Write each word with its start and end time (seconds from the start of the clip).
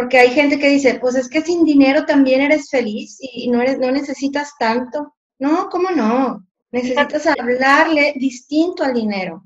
porque 0.00 0.18
hay 0.18 0.30
gente 0.30 0.58
que 0.58 0.70
dice, 0.70 0.94
pues 0.98 1.14
es 1.14 1.28
que 1.28 1.42
sin 1.42 1.62
dinero 1.62 2.06
también 2.06 2.40
eres 2.40 2.70
feliz 2.70 3.18
y 3.20 3.50
no, 3.50 3.60
eres, 3.60 3.78
no 3.78 3.90
necesitas 3.90 4.50
tanto. 4.58 5.14
No, 5.38 5.68
¿cómo 5.68 5.90
no? 5.90 6.42
Necesitas 6.72 7.26
hablarle 7.26 8.14
distinto 8.16 8.82
al 8.82 8.94
dinero. 8.94 9.44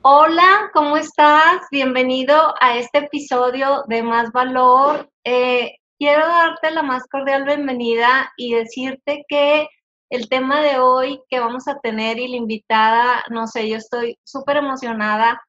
Hola, 0.00 0.70
¿cómo 0.72 0.96
estás? 0.96 1.60
Bienvenido 1.70 2.54
a 2.58 2.78
este 2.78 3.00
episodio 3.00 3.84
de 3.86 4.02
Más 4.02 4.32
Valor. 4.32 5.10
Eh, 5.24 5.72
quiero 5.98 6.26
darte 6.26 6.70
la 6.70 6.82
más 6.82 7.06
cordial 7.06 7.44
bienvenida 7.44 8.32
y 8.38 8.54
decirte 8.54 9.26
que 9.28 9.68
el 10.10 10.28
tema 10.28 10.60
de 10.60 10.78
hoy 10.80 11.22
que 11.28 11.38
vamos 11.38 11.68
a 11.68 11.78
tener 11.78 12.18
y 12.18 12.28
la 12.28 12.36
invitada, 12.36 13.24
no 13.30 13.46
sé, 13.46 13.68
yo 13.68 13.76
estoy 13.76 14.18
súper 14.24 14.56
emocionada. 14.56 15.40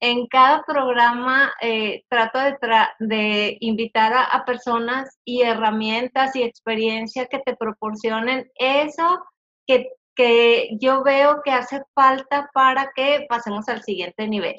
En 0.00 0.26
cada 0.26 0.62
programa 0.64 1.52
eh, 1.60 2.02
trato 2.08 2.38
de, 2.38 2.56
de 2.98 3.56
invitar 3.60 4.12
a, 4.14 4.44
personas 4.44 5.18
y 5.24 5.42
herramientas 5.42 6.34
y 6.36 6.42
experiencia 6.42 7.26
que 7.26 7.38
te 7.40 7.56
proporcionen 7.56 8.50
eso 8.56 9.22
que, 9.66 9.90
que 10.14 10.70
yo 10.80 11.02
veo 11.02 11.40
que 11.42 11.50
hace 11.50 11.82
falta 11.94 12.50
para 12.52 12.90
que 12.94 13.26
pasemos 13.28 13.68
al 13.68 13.82
siguiente 13.82 14.28
nivel. 14.28 14.56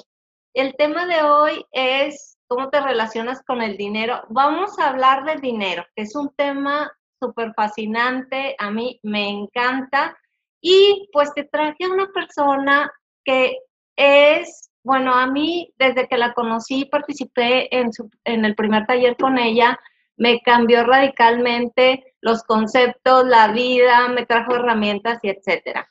El 0.54 0.76
tema 0.76 1.06
de 1.06 1.22
hoy 1.22 1.66
es 1.72 2.38
cómo 2.48 2.70
te 2.70 2.82
relacionas 2.82 3.44
con 3.44 3.62
el 3.62 3.78
dinero. 3.78 4.24
Vamos 4.30 4.80
a 4.80 4.90
hablar 4.90 5.24
del 5.26 5.42
dinero, 5.42 5.86
que 5.96 6.04
es 6.04 6.16
un 6.16 6.34
tema 6.36 6.92
súper 7.20 7.54
fascinante, 7.54 8.56
a 8.58 8.72
mí 8.72 9.00
me 9.04 9.30
encanta. 9.30 10.18
Y 10.62 11.10
pues 11.14 11.34
te 11.34 11.44
traje 11.44 11.86
a 11.86 11.94
una 11.94 12.08
persona 12.08 12.92
que 13.24 13.58
es, 13.96 14.70
bueno, 14.84 15.14
a 15.14 15.28
mí 15.28 15.74
desde 15.78 16.08
que 16.08 16.18
la 16.18 16.34
conocí, 16.34 16.86
participé 16.86 17.76
en, 17.76 17.94
su, 17.94 18.10
en 18.24 18.46
el 18.46 18.56
primer 18.56 18.86
taller 18.86 19.16
con 19.18 19.38
ella, 19.38 19.80
me 20.18 20.40
cambió 20.42 20.84
radicalmente 20.84 22.16
los 22.22 22.44
conceptos, 22.44 23.26
la 23.26 23.50
vida, 23.50 24.08
me 24.08 24.26
trajo 24.26 24.56
herramientas 24.56 25.20
y 25.22 25.30
etcétera. 25.30 25.88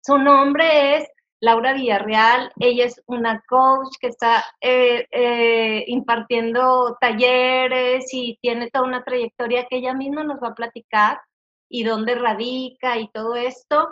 Su 0.00 0.16
nombre 0.18 0.96
es 0.96 1.08
Laura 1.40 1.72
Villarreal, 1.72 2.52
ella 2.58 2.86
es 2.86 3.02
una 3.06 3.42
coach 3.48 3.94
que 4.00 4.08
está 4.08 4.44
eh, 4.60 5.06
eh, 5.10 5.84
impartiendo 5.86 6.96
talleres 7.00 8.06
y 8.12 8.38
tiene 8.42 8.70
toda 8.70 8.84
una 8.84 9.04
trayectoria 9.04 9.66
que 9.66 9.76
ella 9.76 9.94
misma 9.94 10.24
nos 10.24 10.42
va 10.42 10.48
a 10.48 10.54
platicar 10.54 11.20
y 11.68 11.84
dónde 11.84 12.14
radica 12.16 12.98
y 12.98 13.08
todo 13.10 13.36
esto. 13.36 13.88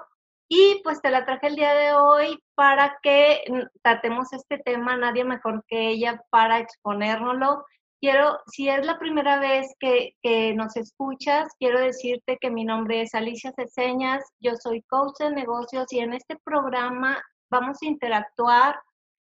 Y 0.49 0.81
pues 0.85 1.01
te 1.03 1.11
la 1.11 1.25
traje 1.25 1.49
el 1.49 1.57
día 1.57 1.75
de 1.75 1.95
hoy 1.95 2.39
para 2.55 2.99
que 3.03 3.45
tratemos 3.83 4.33
este 4.33 4.59
tema, 4.59 4.97
nadie 4.97 5.25
mejor 5.25 5.65
que 5.69 5.91
ella 5.91 6.23
para 6.31 6.59
exponérnoslo 6.61 7.65
Quiero, 7.99 8.39
si 8.47 8.69
es 8.69 8.85
la 8.85 8.99
primera 8.99 9.41
vez 9.41 9.75
que, 9.81 10.15
nos 10.55 10.77
escuchas, 10.77 11.49
quiero 11.59 11.81
decirte 11.81 12.37
que 12.41 12.51
mi 12.51 12.63
nombre 12.65 13.01
es 13.03 13.15
Alicia 13.15 13.53
Ceseñas, 13.57 14.23
yo 14.39 14.53
soy 14.57 14.83
coach 14.83 15.19
de 15.19 15.31
negocios 15.31 15.91
y 15.93 16.01
en 16.01 16.13
este 16.13 16.37
programa 16.45 17.23
vamos 17.51 17.79
a 17.83 17.87
interactuar 17.87 18.81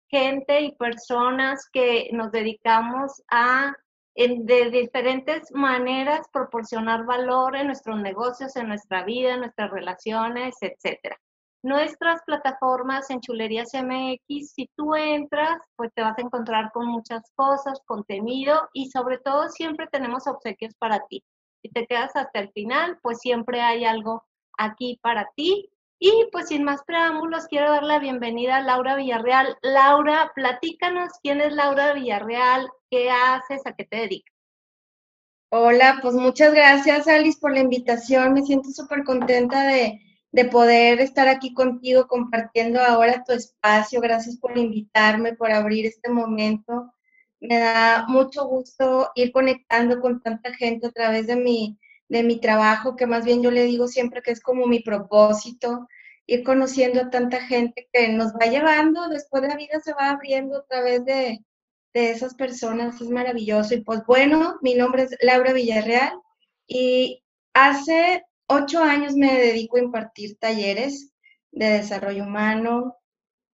gente 0.09 0.61
y 0.61 0.75
personas 0.75 1.67
que 1.71 2.09
nos 2.13 2.31
dedicamos 2.31 3.23
a 3.31 3.73
de 4.15 4.69
diferentes 4.69 5.51
maneras 5.53 6.27
proporcionar 6.31 7.03
valor 7.05 7.55
en 7.55 7.67
nuestros 7.67 7.99
negocios, 7.99 8.55
en 8.55 8.67
nuestra 8.67 9.03
vida, 9.03 9.33
en 9.33 9.39
nuestras 9.39 9.71
relaciones, 9.71 10.55
etcétera 10.61 11.17
nuestras 11.63 12.21
plataformas 12.25 13.09
en 13.09 13.21
Chulerías 13.21 13.71
MX, 13.73 14.51
si 14.51 14.69
tú 14.75 14.95
entras, 14.95 15.57
pues 15.77 15.91
te 15.95 16.01
vas 16.01 16.17
a 16.17 16.21
encontrar 16.21 16.71
con 16.73 16.87
muchas 16.87 17.23
cosas, 17.35 17.79
contenido 17.85 18.69
y 18.73 18.91
sobre 18.91 19.17
todo 19.17 19.47
siempre 19.47 19.87
tenemos 19.87 20.27
obsequios 20.27 20.75
para 20.75 20.99
ti. 21.07 21.23
Si 21.61 21.69
te 21.71 21.87
quedas 21.87 22.13
hasta 22.15 22.41
el 22.41 22.51
final, 22.51 22.99
pues 23.01 23.19
siempre 23.19 23.61
hay 23.61 23.85
algo 23.85 24.23
aquí 24.57 24.99
para 25.01 25.29
ti. 25.37 25.69
Y 26.05 26.27
pues 26.33 26.49
sin 26.49 26.65
más 26.65 26.83
preámbulos, 26.83 27.47
quiero 27.47 27.71
dar 27.71 27.83
la 27.83 27.97
bienvenida 27.97 28.57
a 28.57 28.61
Laura 28.61 28.97
Villarreal. 28.97 29.57
Laura, 29.61 30.33
platícanos 30.35 31.13
quién 31.23 31.39
es 31.39 31.53
Laura 31.53 31.93
Villarreal, 31.93 32.69
qué 32.91 33.09
haces, 33.09 33.61
a 33.63 33.71
qué 33.71 33.85
te 33.85 33.95
dedicas. 33.95 34.35
Hola, 35.49 35.99
pues 36.01 36.13
muchas 36.15 36.53
gracias 36.53 37.07
Alice 37.07 37.39
por 37.39 37.53
la 37.53 37.61
invitación. 37.61 38.33
Me 38.33 38.41
siento 38.41 38.69
súper 38.71 39.05
contenta 39.05 39.65
de, 39.65 40.01
de 40.33 40.43
poder 40.43 40.99
estar 40.99 41.29
aquí 41.29 41.53
contigo 41.53 42.05
compartiendo 42.09 42.81
ahora 42.81 43.23
tu 43.23 43.31
espacio. 43.31 44.01
Gracias 44.01 44.35
por 44.35 44.57
invitarme, 44.57 45.35
por 45.35 45.53
abrir 45.53 45.85
este 45.85 46.09
momento. 46.09 46.93
Me 47.39 47.59
da 47.59 48.03
mucho 48.09 48.45
gusto 48.45 49.09
ir 49.15 49.31
conectando 49.31 50.01
con 50.01 50.21
tanta 50.21 50.53
gente 50.53 50.87
a 50.87 50.91
través 50.91 51.27
de 51.27 51.37
mi, 51.37 51.79
de 52.13 52.23
mi 52.23 52.39
trabajo, 52.39 52.95
que 52.95 53.07
más 53.07 53.25
bien 53.25 53.41
yo 53.41 53.49
le 53.49 53.63
digo 53.63 53.87
siempre 53.87 54.21
que 54.21 54.29
es 54.31 54.39
como 54.39 54.67
mi 54.67 54.81
propósito, 54.81 55.87
ir 56.27 56.43
conociendo 56.43 57.01
a 57.01 57.09
tanta 57.09 57.41
gente 57.41 57.89
que 57.91 58.09
nos 58.09 58.33
va 58.33 58.45
llevando, 58.45 59.09
después 59.09 59.41
de 59.41 59.49
la 59.49 59.55
vida 59.55 59.79
se 59.83 59.93
va 59.93 60.11
abriendo 60.11 60.59
a 60.59 60.65
través 60.65 61.03
de, 61.05 61.39
de 61.91 62.11
esas 62.11 62.35
personas, 62.35 63.01
es 63.01 63.09
maravilloso. 63.09 63.73
Y 63.73 63.81
pues 63.81 64.05
bueno, 64.05 64.57
mi 64.61 64.75
nombre 64.75 65.03
es 65.03 65.17
Laura 65.21 65.53
Villarreal 65.53 66.13
y 66.67 67.23
hace 67.55 68.23
ocho 68.45 68.83
años 68.83 69.15
me 69.15 69.33
dedico 69.33 69.77
a 69.77 69.81
impartir 69.81 70.37
talleres 70.37 71.11
de 71.51 71.65
desarrollo 71.65 72.25
humano. 72.25 72.95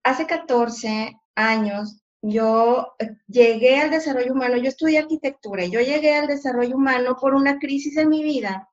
Hace 0.03 0.28
14 0.28 1.14
años 1.36 2.02
yo 2.22 2.96
eh, 3.00 3.16
llegué 3.28 3.78
al 3.78 3.91
desarrollo 3.91 4.34
humano, 4.34 4.57
yo 4.57 4.69
estudié 4.69 5.00
arquitectura, 5.00 5.66
yo 5.66 5.80
llegué 5.80 6.16
al 6.16 6.28
desarrollo 6.28 6.75
humano 6.75 7.16
por 7.19 7.34
una 7.34 7.59
crisis 7.59 7.97
en 7.97 8.09
mi 8.09 8.24
vida 8.24 8.69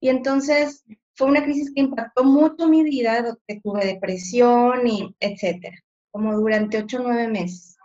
y 0.00 0.08
entonces 0.08 0.84
fue 1.14 1.28
una 1.28 1.42
crisis 1.42 1.72
que 1.74 1.80
impactó 1.80 2.24
mucho 2.24 2.68
mi 2.68 2.84
vida, 2.84 3.22
donde 3.22 3.60
tuve 3.62 3.86
depresión 3.86 4.86
y 4.86 5.14
etcétera, 5.18 5.76
como 6.10 6.36
durante 6.36 6.78
ocho 6.78 6.98
o 6.98 7.02
nueve 7.02 7.28
meses. 7.28 7.76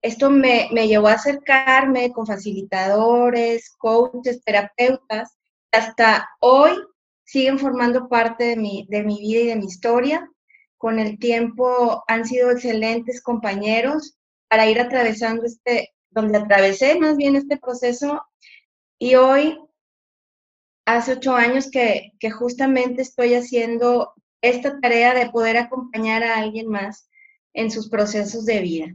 Esto 0.00 0.30
me, 0.30 0.68
me 0.72 0.88
llevó 0.88 1.08
a 1.08 1.12
acercarme 1.12 2.10
con 2.12 2.26
facilitadores, 2.26 3.70
coaches, 3.78 4.42
terapeutas, 4.42 5.36
hasta 5.70 6.28
hoy 6.40 6.72
siguen 7.24 7.58
formando 7.58 8.08
parte 8.08 8.44
de 8.44 8.56
mi, 8.56 8.86
de 8.90 9.04
mi 9.04 9.20
vida 9.20 9.40
y 9.40 9.46
de 9.46 9.56
mi 9.56 9.66
historia. 9.66 10.28
Con 10.76 10.98
el 10.98 11.18
tiempo 11.18 12.02
han 12.08 12.24
sido 12.24 12.50
excelentes 12.50 13.22
compañeros 13.22 14.16
para 14.52 14.68
ir 14.68 14.78
atravesando 14.78 15.46
este, 15.46 15.94
donde 16.10 16.36
atravesé 16.36 16.98
más 16.98 17.16
bien 17.16 17.36
este 17.36 17.56
proceso. 17.56 18.22
Y 18.98 19.14
hoy, 19.14 19.58
hace 20.84 21.14
ocho 21.14 21.34
años 21.34 21.70
que, 21.70 22.12
justamente 22.30 23.00
estoy 23.00 23.32
haciendo 23.32 24.12
esta 24.42 24.78
tarea 24.78 25.14
de 25.14 25.30
poder 25.30 25.56
acompañar 25.56 26.22
a 26.22 26.36
alguien 26.36 26.68
más 26.68 27.08
en 27.54 27.70
sus 27.70 27.88
procesos 27.88 28.44
de 28.44 28.60
vida, 28.60 28.94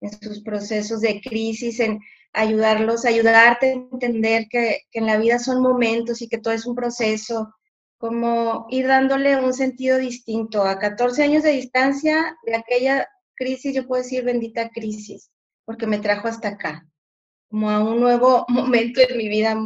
en 0.00 0.10
sus 0.20 0.42
procesos 0.42 1.02
de 1.02 1.20
crisis, 1.20 1.78
en 1.78 2.00
ayudarlos, 2.32 3.04
ayudarte 3.04 3.70
a 3.70 3.74
entender 3.74 4.48
que, 4.50 4.80
en 4.90 5.06
la 5.06 5.18
vida 5.18 5.38
son 5.38 5.62
momentos 5.62 6.20
y 6.20 6.28
que 6.28 6.38
todo 6.38 6.52
es 6.52 6.66
un 6.66 6.74
proceso, 6.74 7.54
como 7.96 8.66
ir 8.70 8.88
dándole 8.88 9.36
un 9.36 9.54
sentido 9.54 9.98
distinto. 9.98 10.64
A 10.64 10.80
14 10.80 11.22
años 11.22 11.44
de 11.44 11.52
distancia 11.52 12.36
de 12.44 12.56
aquella 12.56 13.06
crisis, 13.34 13.74
yo 13.74 13.86
puedo 13.86 14.02
decir 14.02 14.24
bendita 14.24 14.70
crisis, 14.70 15.30
porque 15.64 15.86
me 15.86 15.98
trajo 15.98 16.28
hasta 16.28 16.48
acá, 16.48 16.86
como 17.48 17.70
a 17.70 17.82
un 17.82 18.00
nuevo 18.00 18.44
momento 18.48 19.00
en 19.00 19.16
mi 19.16 19.28
vida 19.28 19.56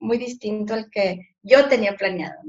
muy 0.00 0.18
distinto 0.18 0.74
al 0.74 0.90
que 0.90 1.34
yo 1.42 1.68
tenía 1.68 1.96
planeado. 1.96 2.40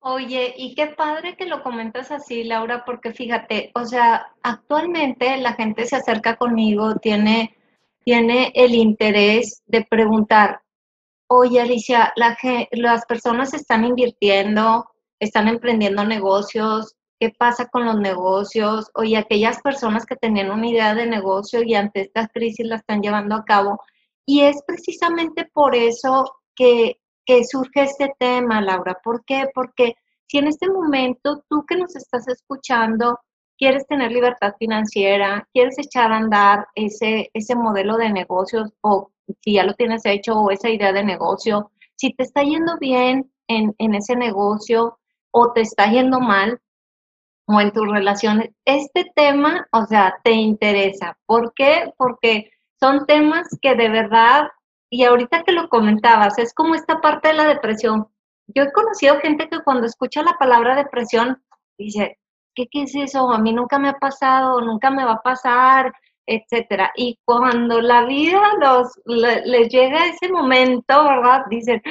Oye, 0.00 0.54
y 0.56 0.74
qué 0.74 0.88
padre 0.88 1.34
que 1.36 1.46
lo 1.46 1.62
comentas 1.62 2.10
así, 2.10 2.44
Laura, 2.44 2.84
porque 2.84 3.12
fíjate, 3.12 3.70
o 3.74 3.86
sea, 3.86 4.26
actualmente 4.42 5.38
la 5.38 5.54
gente 5.54 5.86
se 5.86 5.96
acerca 5.96 6.36
conmigo, 6.36 6.96
tiene 6.96 7.56
tiene 8.04 8.52
el 8.54 8.74
interés 8.74 9.62
de 9.66 9.84
preguntar, 9.84 10.60
oye 11.26 11.60
Alicia, 11.60 12.12
las 12.16 13.06
personas 13.06 13.54
están 13.54 13.84
invirtiendo, 13.84 14.86
están 15.18 15.48
emprendiendo 15.48 16.04
negocios, 16.04 16.94
¿qué 17.24 17.34
pasa 17.38 17.68
con 17.68 17.86
los 17.86 17.98
negocios? 17.98 18.90
Oye, 18.94 19.16
aquellas 19.16 19.62
personas 19.62 20.04
que 20.04 20.14
tenían 20.14 20.50
una 20.50 20.68
idea 20.68 20.94
de 20.94 21.06
negocio 21.06 21.62
y 21.62 21.74
ante 21.74 22.02
esta 22.02 22.28
crisis 22.28 22.66
la 22.66 22.76
están 22.76 23.00
llevando 23.00 23.34
a 23.34 23.46
cabo. 23.46 23.80
Y 24.26 24.42
es 24.42 24.62
precisamente 24.66 25.48
por 25.54 25.74
eso 25.74 26.30
que, 26.54 27.00
que 27.24 27.44
surge 27.44 27.84
este 27.84 28.12
tema, 28.18 28.60
Laura. 28.60 28.98
¿Por 29.02 29.24
qué? 29.24 29.48
Porque 29.54 29.94
si 30.26 30.36
en 30.36 30.48
este 30.48 30.68
momento 30.68 31.42
tú 31.48 31.64
que 31.66 31.76
nos 31.76 31.96
estás 31.96 32.28
escuchando 32.28 33.18
quieres 33.56 33.86
tener 33.86 34.12
libertad 34.12 34.52
financiera, 34.58 35.48
quieres 35.54 35.78
echar 35.78 36.12
a 36.12 36.18
andar 36.18 36.66
ese, 36.74 37.30
ese 37.32 37.54
modelo 37.54 37.96
de 37.96 38.10
negocios 38.12 38.70
o 38.82 39.12
si 39.40 39.54
ya 39.54 39.64
lo 39.64 39.72
tienes 39.72 40.04
hecho 40.04 40.34
o 40.34 40.50
esa 40.50 40.68
idea 40.68 40.92
de 40.92 41.04
negocio, 41.04 41.70
si 41.96 42.12
te 42.12 42.24
está 42.24 42.42
yendo 42.42 42.76
bien 42.78 43.32
en, 43.48 43.94
ese 43.94 44.14
negocio, 44.14 44.98
o 45.30 45.52
te 45.52 45.62
está 45.62 45.90
yendo 45.90 46.20
mal 46.20 46.60
o 47.46 47.60
en 47.60 47.72
tus 47.72 47.88
relaciones, 47.88 48.50
este 48.64 49.10
tema, 49.14 49.66
o 49.72 49.84
sea, 49.86 50.16
te 50.24 50.32
interesa. 50.32 51.16
¿Por 51.26 51.52
qué? 51.54 51.92
Porque 51.96 52.50
son 52.80 53.06
temas 53.06 53.46
que 53.60 53.74
de 53.74 53.88
verdad, 53.88 54.48
y 54.90 55.04
ahorita 55.04 55.42
que 55.42 55.52
lo 55.52 55.68
comentabas, 55.68 56.38
es 56.38 56.54
como 56.54 56.74
esta 56.74 57.00
parte 57.00 57.28
de 57.28 57.34
la 57.34 57.46
depresión. 57.46 58.08
Yo 58.46 58.62
he 58.62 58.72
conocido 58.72 59.20
gente 59.20 59.48
que 59.48 59.62
cuando 59.62 59.86
escucha 59.86 60.22
la 60.22 60.34
palabra 60.38 60.76
depresión 60.76 61.42
dice, 61.78 62.18
¿qué, 62.54 62.66
qué 62.70 62.82
es 62.82 62.94
eso? 62.94 63.30
A 63.30 63.38
mí 63.38 63.52
nunca 63.52 63.78
me 63.78 63.88
ha 63.88 63.94
pasado, 63.94 64.60
nunca 64.60 64.90
me 64.90 65.04
va 65.04 65.14
a 65.14 65.22
pasar, 65.22 65.92
etcétera. 66.26 66.92
Y 66.96 67.18
cuando 67.24 67.80
la 67.80 68.04
vida 68.06 68.40
los, 68.60 68.88
les 69.04 69.68
llega 69.68 70.06
ese 70.06 70.30
momento, 70.30 71.04
¿verdad? 71.04 71.44
Dicen, 71.50 71.82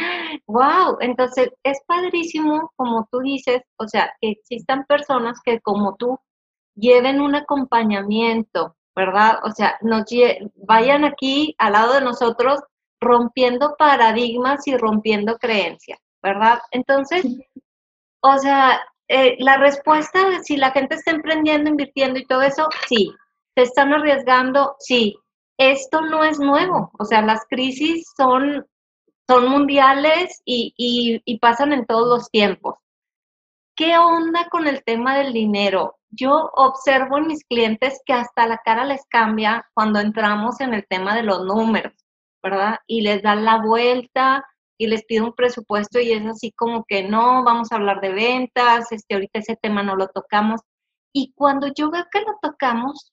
wow, 0.47 0.97
entonces 0.99 1.49
es 1.63 1.79
padrísimo, 1.87 2.71
como 2.75 3.07
tú 3.11 3.19
dices, 3.19 3.61
o 3.77 3.87
sea, 3.87 4.13
que 4.21 4.31
existan 4.31 4.85
personas 4.85 5.39
que 5.43 5.59
como 5.61 5.95
tú 5.95 6.19
lleven 6.75 7.21
un 7.21 7.35
acompañamiento, 7.35 8.75
¿verdad? 8.95 9.39
O 9.43 9.51
sea, 9.51 9.77
nos 9.81 10.05
vayan 10.55 11.05
aquí 11.05 11.55
al 11.57 11.73
lado 11.73 11.93
de 11.93 12.01
nosotros 12.01 12.59
rompiendo 13.01 13.75
paradigmas 13.77 14.65
y 14.67 14.77
rompiendo 14.77 15.37
creencias, 15.37 15.99
¿verdad? 16.21 16.59
Entonces, 16.71 17.25
o 18.21 18.37
sea, 18.37 18.79
eh, 19.09 19.35
la 19.39 19.57
respuesta, 19.57 20.41
si 20.43 20.57
la 20.57 20.71
gente 20.71 20.95
está 20.95 21.11
emprendiendo, 21.11 21.69
invirtiendo 21.69 22.19
y 22.19 22.25
todo 22.25 22.41
eso, 22.41 22.67
sí, 22.87 23.13
¿Se 23.55 23.63
están 23.63 23.93
arriesgando? 23.93 24.75
Sí. 24.79 25.17
Esto 25.57 26.01
no 26.01 26.23
es 26.23 26.39
nuevo, 26.39 26.91
o 26.97 27.05
sea, 27.05 27.21
las 27.21 27.45
crisis 27.47 28.11
son, 28.17 28.65
son 29.29 29.47
mundiales 29.49 30.41
y, 30.45 30.73
y 30.75 31.39
pasan 31.39 31.73
en 31.73 31.85
todos 31.85 32.07
los 32.07 32.29
tiempos. 32.31 32.75
¿Qué 33.75 33.97
onda 33.97 34.49
con 34.49 34.67
el 34.67 34.83
tema 34.83 35.17
del 35.17 35.33
dinero? 35.33 35.97
Yo 36.09 36.51
observo 36.55 37.17
en 37.17 37.27
mis 37.27 37.43
clientes 37.45 38.01
que 38.05 38.13
hasta 38.13 38.47
la 38.47 38.59
cara 38.59 38.85
les 38.85 39.03
cambia 39.07 39.67
cuando 39.73 39.99
entramos 39.99 40.59
en 40.61 40.73
el 40.73 40.85
tema 40.87 41.15
de 41.15 41.23
los 41.23 41.43
números, 41.45 41.93
¿verdad? 42.43 42.77
Y 42.85 43.01
les 43.01 43.23
dan 43.23 43.45
la 43.45 43.61
vuelta 43.63 44.45
y 44.77 44.87
les 44.87 45.05
pido 45.05 45.25
un 45.25 45.33
presupuesto 45.33 45.99
y 45.99 46.11
es 46.11 46.25
así 46.25 46.51
como 46.51 46.83
que 46.85 47.03
no, 47.03 47.43
vamos 47.43 47.71
a 47.71 47.75
hablar 47.75 48.01
de 48.01 48.11
ventas, 48.11 48.91
este, 48.91 49.15
ahorita 49.15 49.39
ese 49.39 49.55
tema 49.55 49.81
no 49.81 49.95
lo 49.95 50.07
tocamos. 50.07 50.61
Y 51.11 51.33
cuando 51.35 51.67
yo 51.67 51.89
veo 51.89 52.05
que 52.11 52.21
lo 52.21 52.37
tocamos, 52.41 53.12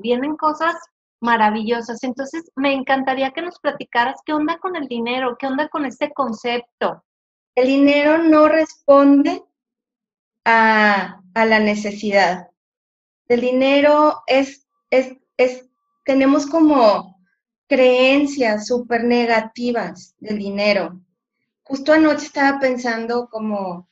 Vienen 0.00 0.36
cosas 0.36 0.74
maravillosas. 1.20 2.02
Entonces, 2.02 2.50
me 2.56 2.72
encantaría 2.72 3.32
que 3.32 3.42
nos 3.42 3.58
platicaras 3.58 4.20
qué 4.24 4.32
onda 4.32 4.58
con 4.58 4.76
el 4.76 4.88
dinero, 4.88 5.36
qué 5.38 5.46
onda 5.46 5.68
con 5.68 5.86
este 5.86 6.12
concepto. 6.12 7.04
El 7.54 7.68
dinero 7.68 8.18
no 8.18 8.48
responde 8.48 9.44
a, 10.44 11.20
la 11.34 11.58
necesidad. 11.58 12.50
El 13.28 13.40
dinero 13.40 14.22
es, 14.26 14.66
es, 14.90 15.16
es, 15.36 15.68
tenemos 16.04 16.46
como 16.46 17.18
creencias 17.66 18.66
súper 18.66 19.04
negativas 19.04 20.14
del 20.18 20.38
dinero. 20.38 21.00
Justo 21.62 21.92
anoche 21.92 22.26
estaba 22.26 22.60
pensando 22.60 23.28
como 23.30 23.88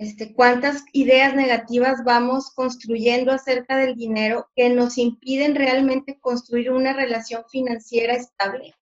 este, 0.00 0.32
cuántas 0.32 0.82
ideas 0.94 1.34
negativas 1.34 2.02
vamos 2.06 2.50
construyendo 2.54 3.32
acerca 3.32 3.76
del 3.76 3.96
dinero 3.96 4.48
que 4.56 4.70
nos 4.70 4.96
impiden 4.96 5.54
realmente 5.54 6.18
construir 6.18 6.70
una 6.70 6.94
relación 6.94 7.44
financiera 7.50 8.14
estable. 8.14 8.74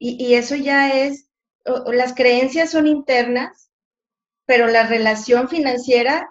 Y, 0.00 0.34
eso 0.34 0.56
ya 0.56 0.92
es, 0.92 1.28
las 1.86 2.12
creencias 2.12 2.72
son 2.72 2.88
internas, 2.88 3.70
pero 4.46 4.66
la 4.66 4.84
relación 4.84 5.48
financiera 5.48 6.28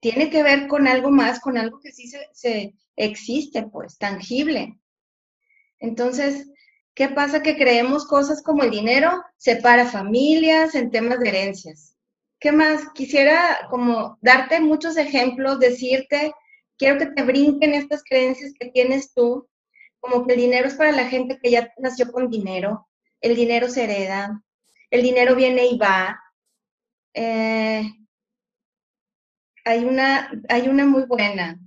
tiene 0.00 0.28
que 0.28 0.42
ver 0.42 0.66
con 0.66 0.88
algo 0.88 1.12
más, 1.12 1.38
con 1.38 1.56
algo 1.56 1.78
que 1.78 1.92
sí 1.92 2.10
se, 2.32 2.74
existe, 2.96 3.62
pues, 3.62 3.96
tangible. 3.98 4.76
Entonces, 5.78 6.50
¿qué 6.94 7.08
pasa? 7.08 7.42
Que 7.42 7.56
creemos 7.56 8.08
cosas 8.08 8.42
como 8.42 8.64
el 8.64 8.72
dinero 8.72 9.22
separa 9.36 9.86
familias 9.86 10.74
en 10.74 10.90
temas 10.90 11.20
de 11.20 11.28
herencias 11.28 11.94
¿Qué 12.40 12.52
más? 12.52 12.88
Quisiera 12.94 13.66
como 13.68 14.18
darte 14.20 14.60
muchos 14.60 14.96
ejemplos, 14.96 15.58
decirte, 15.58 16.32
quiero 16.76 16.98
que 16.98 17.06
te 17.06 17.22
brinquen 17.24 17.74
estas 17.74 18.04
creencias 18.04 18.52
que 18.58 18.70
tienes 18.70 19.12
tú, 19.12 19.48
como 19.98 20.24
que 20.24 20.34
el 20.34 20.40
dinero 20.40 20.68
es 20.68 20.74
para 20.74 20.92
la 20.92 21.08
gente 21.08 21.38
que 21.42 21.50
ya 21.50 21.72
nació 21.78 22.12
con 22.12 22.30
dinero, 22.30 22.88
el 23.20 23.34
dinero 23.34 23.68
se 23.68 23.84
hereda, 23.84 24.42
el 24.90 25.02
dinero 25.02 25.34
viene 25.34 25.66
y 25.66 25.78
va. 25.78 26.20
Eh, 27.14 27.82
hay, 29.64 29.84
una, 29.84 30.30
hay 30.48 30.68
una 30.68 30.86
muy 30.86 31.04
buena. 31.06 31.58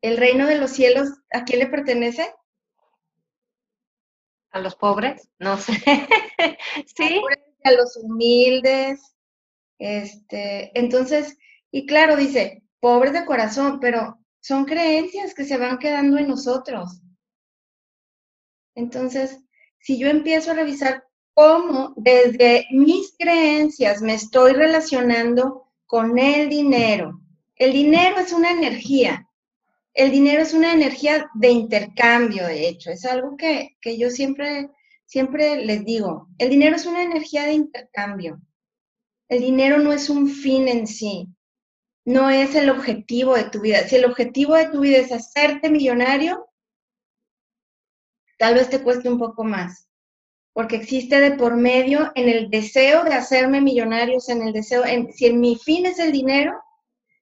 ¿El 0.00 0.16
reino 0.16 0.46
de 0.46 0.58
los 0.58 0.70
cielos 0.70 1.08
a 1.32 1.44
quién 1.44 1.58
le 1.58 1.66
pertenece? 1.66 2.32
A 4.52 4.60
los 4.60 4.76
pobres, 4.76 5.28
no 5.38 5.56
sé. 5.56 5.72
sí. 6.96 7.20
A 7.64 7.72
los 7.72 7.96
humildes, 7.96 9.11
este, 9.82 10.70
entonces, 10.78 11.36
y 11.72 11.86
claro, 11.86 12.14
dice, 12.14 12.62
pobres 12.78 13.12
de 13.12 13.24
corazón, 13.24 13.80
pero 13.80 14.16
son 14.40 14.64
creencias 14.64 15.34
que 15.34 15.44
se 15.44 15.56
van 15.56 15.78
quedando 15.78 16.18
en 16.18 16.28
nosotros. 16.28 17.00
Entonces, 18.76 19.40
si 19.80 19.98
yo 19.98 20.08
empiezo 20.08 20.52
a 20.52 20.54
revisar 20.54 21.04
cómo 21.34 21.94
desde 21.96 22.66
mis 22.70 23.14
creencias 23.18 24.02
me 24.02 24.14
estoy 24.14 24.52
relacionando 24.52 25.64
con 25.86 26.16
el 26.16 26.48
dinero, 26.48 27.20
el 27.56 27.72
dinero 27.72 28.20
es 28.20 28.32
una 28.32 28.52
energía, 28.52 29.28
el 29.94 30.12
dinero 30.12 30.42
es 30.42 30.54
una 30.54 30.72
energía 30.72 31.28
de 31.34 31.50
intercambio, 31.50 32.46
de 32.46 32.68
hecho, 32.68 32.92
es 32.92 33.04
algo 33.04 33.36
que, 33.36 33.76
que 33.80 33.98
yo 33.98 34.10
siempre, 34.10 34.70
siempre 35.06 35.56
les 35.64 35.84
digo, 35.84 36.28
el 36.38 36.50
dinero 36.50 36.76
es 36.76 36.86
una 36.86 37.02
energía 37.02 37.44
de 37.44 37.54
intercambio. 37.54 38.40
El 39.32 39.40
dinero 39.40 39.78
no 39.78 39.94
es 39.94 40.10
un 40.10 40.28
fin 40.28 40.68
en 40.68 40.86
sí, 40.86 41.26
no 42.04 42.28
es 42.28 42.54
el 42.54 42.68
objetivo 42.68 43.34
de 43.34 43.44
tu 43.44 43.62
vida. 43.62 43.88
Si 43.88 43.96
el 43.96 44.04
objetivo 44.04 44.56
de 44.56 44.68
tu 44.68 44.80
vida 44.80 44.98
es 44.98 45.10
hacerte 45.10 45.70
millonario, 45.70 46.50
tal 48.38 48.56
vez 48.56 48.68
te 48.68 48.82
cueste 48.82 49.08
un 49.08 49.18
poco 49.18 49.42
más, 49.42 49.88
porque 50.52 50.76
existe 50.76 51.18
de 51.18 51.30
por 51.30 51.56
medio 51.56 52.12
en 52.14 52.28
el 52.28 52.50
deseo 52.50 53.04
de 53.04 53.14
hacerme 53.14 53.62
millonario, 53.62 54.18
en 54.28 54.42
el 54.42 54.52
deseo, 54.52 54.82
si 55.14 55.24
en 55.24 55.40
mi 55.40 55.56
fin 55.56 55.86
es 55.86 55.98
el 55.98 56.12
dinero, 56.12 56.52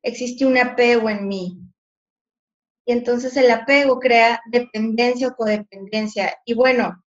existe 0.02 0.44
un 0.44 0.58
apego 0.58 1.08
en 1.08 1.28
mí. 1.28 1.60
Y 2.86 2.92
entonces 2.92 3.36
el 3.36 3.48
apego 3.52 4.00
crea 4.00 4.42
dependencia 4.50 5.28
o 5.28 5.36
codependencia. 5.36 6.36
Y 6.44 6.54
bueno, 6.54 7.04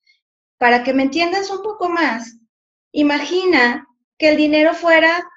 para 0.60 0.84
que 0.84 0.94
me 0.94 1.02
entiendas 1.02 1.50
un 1.50 1.64
poco 1.64 1.90
más, 1.90 2.38
imagina 2.92 3.88
que 4.22 4.30
el 4.30 4.38
dinero 4.38 4.76
fuera 4.76 5.28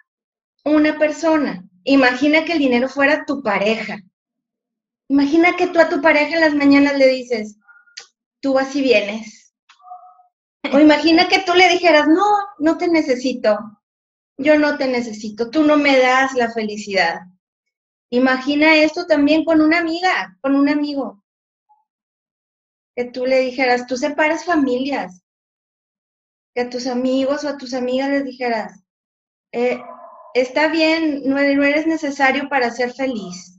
una 0.62 0.98
persona. 0.98 1.64
Imagina 1.84 2.44
que 2.44 2.52
el 2.52 2.58
dinero 2.58 2.86
fuera 2.86 3.24
tu 3.24 3.42
pareja. 3.42 3.98
Imagina 5.08 5.56
que 5.56 5.68
tú 5.68 5.80
a 5.80 5.88
tu 5.88 6.02
pareja 6.02 6.34
en 6.34 6.42
las 6.42 6.54
mañanas 6.54 6.98
le 6.98 7.08
dices, 7.08 7.56
tú 8.40 8.52
vas 8.52 8.76
y 8.76 8.82
vienes. 8.82 9.54
O 10.70 10.78
imagina 10.78 11.28
que 11.28 11.38
tú 11.38 11.54
le 11.54 11.70
dijeras, 11.70 12.06
no, 12.08 12.26
no 12.58 12.76
te 12.76 12.88
necesito. 12.88 13.58
Yo 14.36 14.58
no 14.58 14.76
te 14.76 14.86
necesito. 14.86 15.48
Tú 15.48 15.64
no 15.64 15.78
me 15.78 15.98
das 15.98 16.34
la 16.34 16.52
felicidad. 16.52 17.20
Imagina 18.10 18.76
esto 18.76 19.06
también 19.06 19.46
con 19.46 19.62
una 19.62 19.78
amiga, 19.78 20.36
con 20.42 20.56
un 20.56 20.68
amigo. 20.68 21.22
Que 22.94 23.06
tú 23.06 23.24
le 23.24 23.38
dijeras, 23.38 23.86
tú 23.86 23.96
separas 23.96 24.44
familias 24.44 25.23
que 26.54 26.62
a 26.62 26.70
tus 26.70 26.86
amigos 26.86 27.44
o 27.44 27.48
a 27.48 27.56
tus 27.56 27.74
amigas 27.74 28.10
les 28.10 28.24
dijeras, 28.24 28.84
eh, 29.52 29.80
está 30.34 30.68
bien, 30.68 31.22
no, 31.24 31.38
eres 31.38 31.86
necesario 31.86 32.48
para 32.48 32.70
ser 32.70 32.92
feliz. 32.92 33.58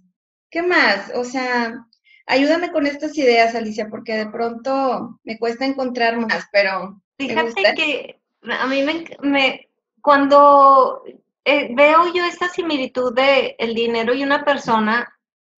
¿Qué 0.49 0.61
más? 0.61 1.11
O 1.15 1.23
sea, 1.23 1.85
ayúdame 2.25 2.71
con 2.71 2.85
estas 2.85 3.17
ideas, 3.17 3.55
Alicia, 3.55 3.89
porque 3.89 4.13
de 4.13 4.27
pronto 4.27 5.19
me 5.23 5.37
cuesta 5.37 5.65
encontrar 5.65 6.17
más, 6.17 6.47
pero... 6.51 7.01
Fíjate 7.17 7.73
que 7.75 8.19
a 8.43 8.67
mí 8.67 8.83
me, 9.21 9.69
cuando 10.01 11.03
eh, 11.45 11.73
veo 11.73 12.13
yo 12.13 12.25
esta 12.25 12.49
similitud 12.49 13.13
de 13.13 13.55
el 13.57 13.73
dinero 13.73 14.13
y 14.13 14.23
una 14.23 14.43
persona, 14.43 15.07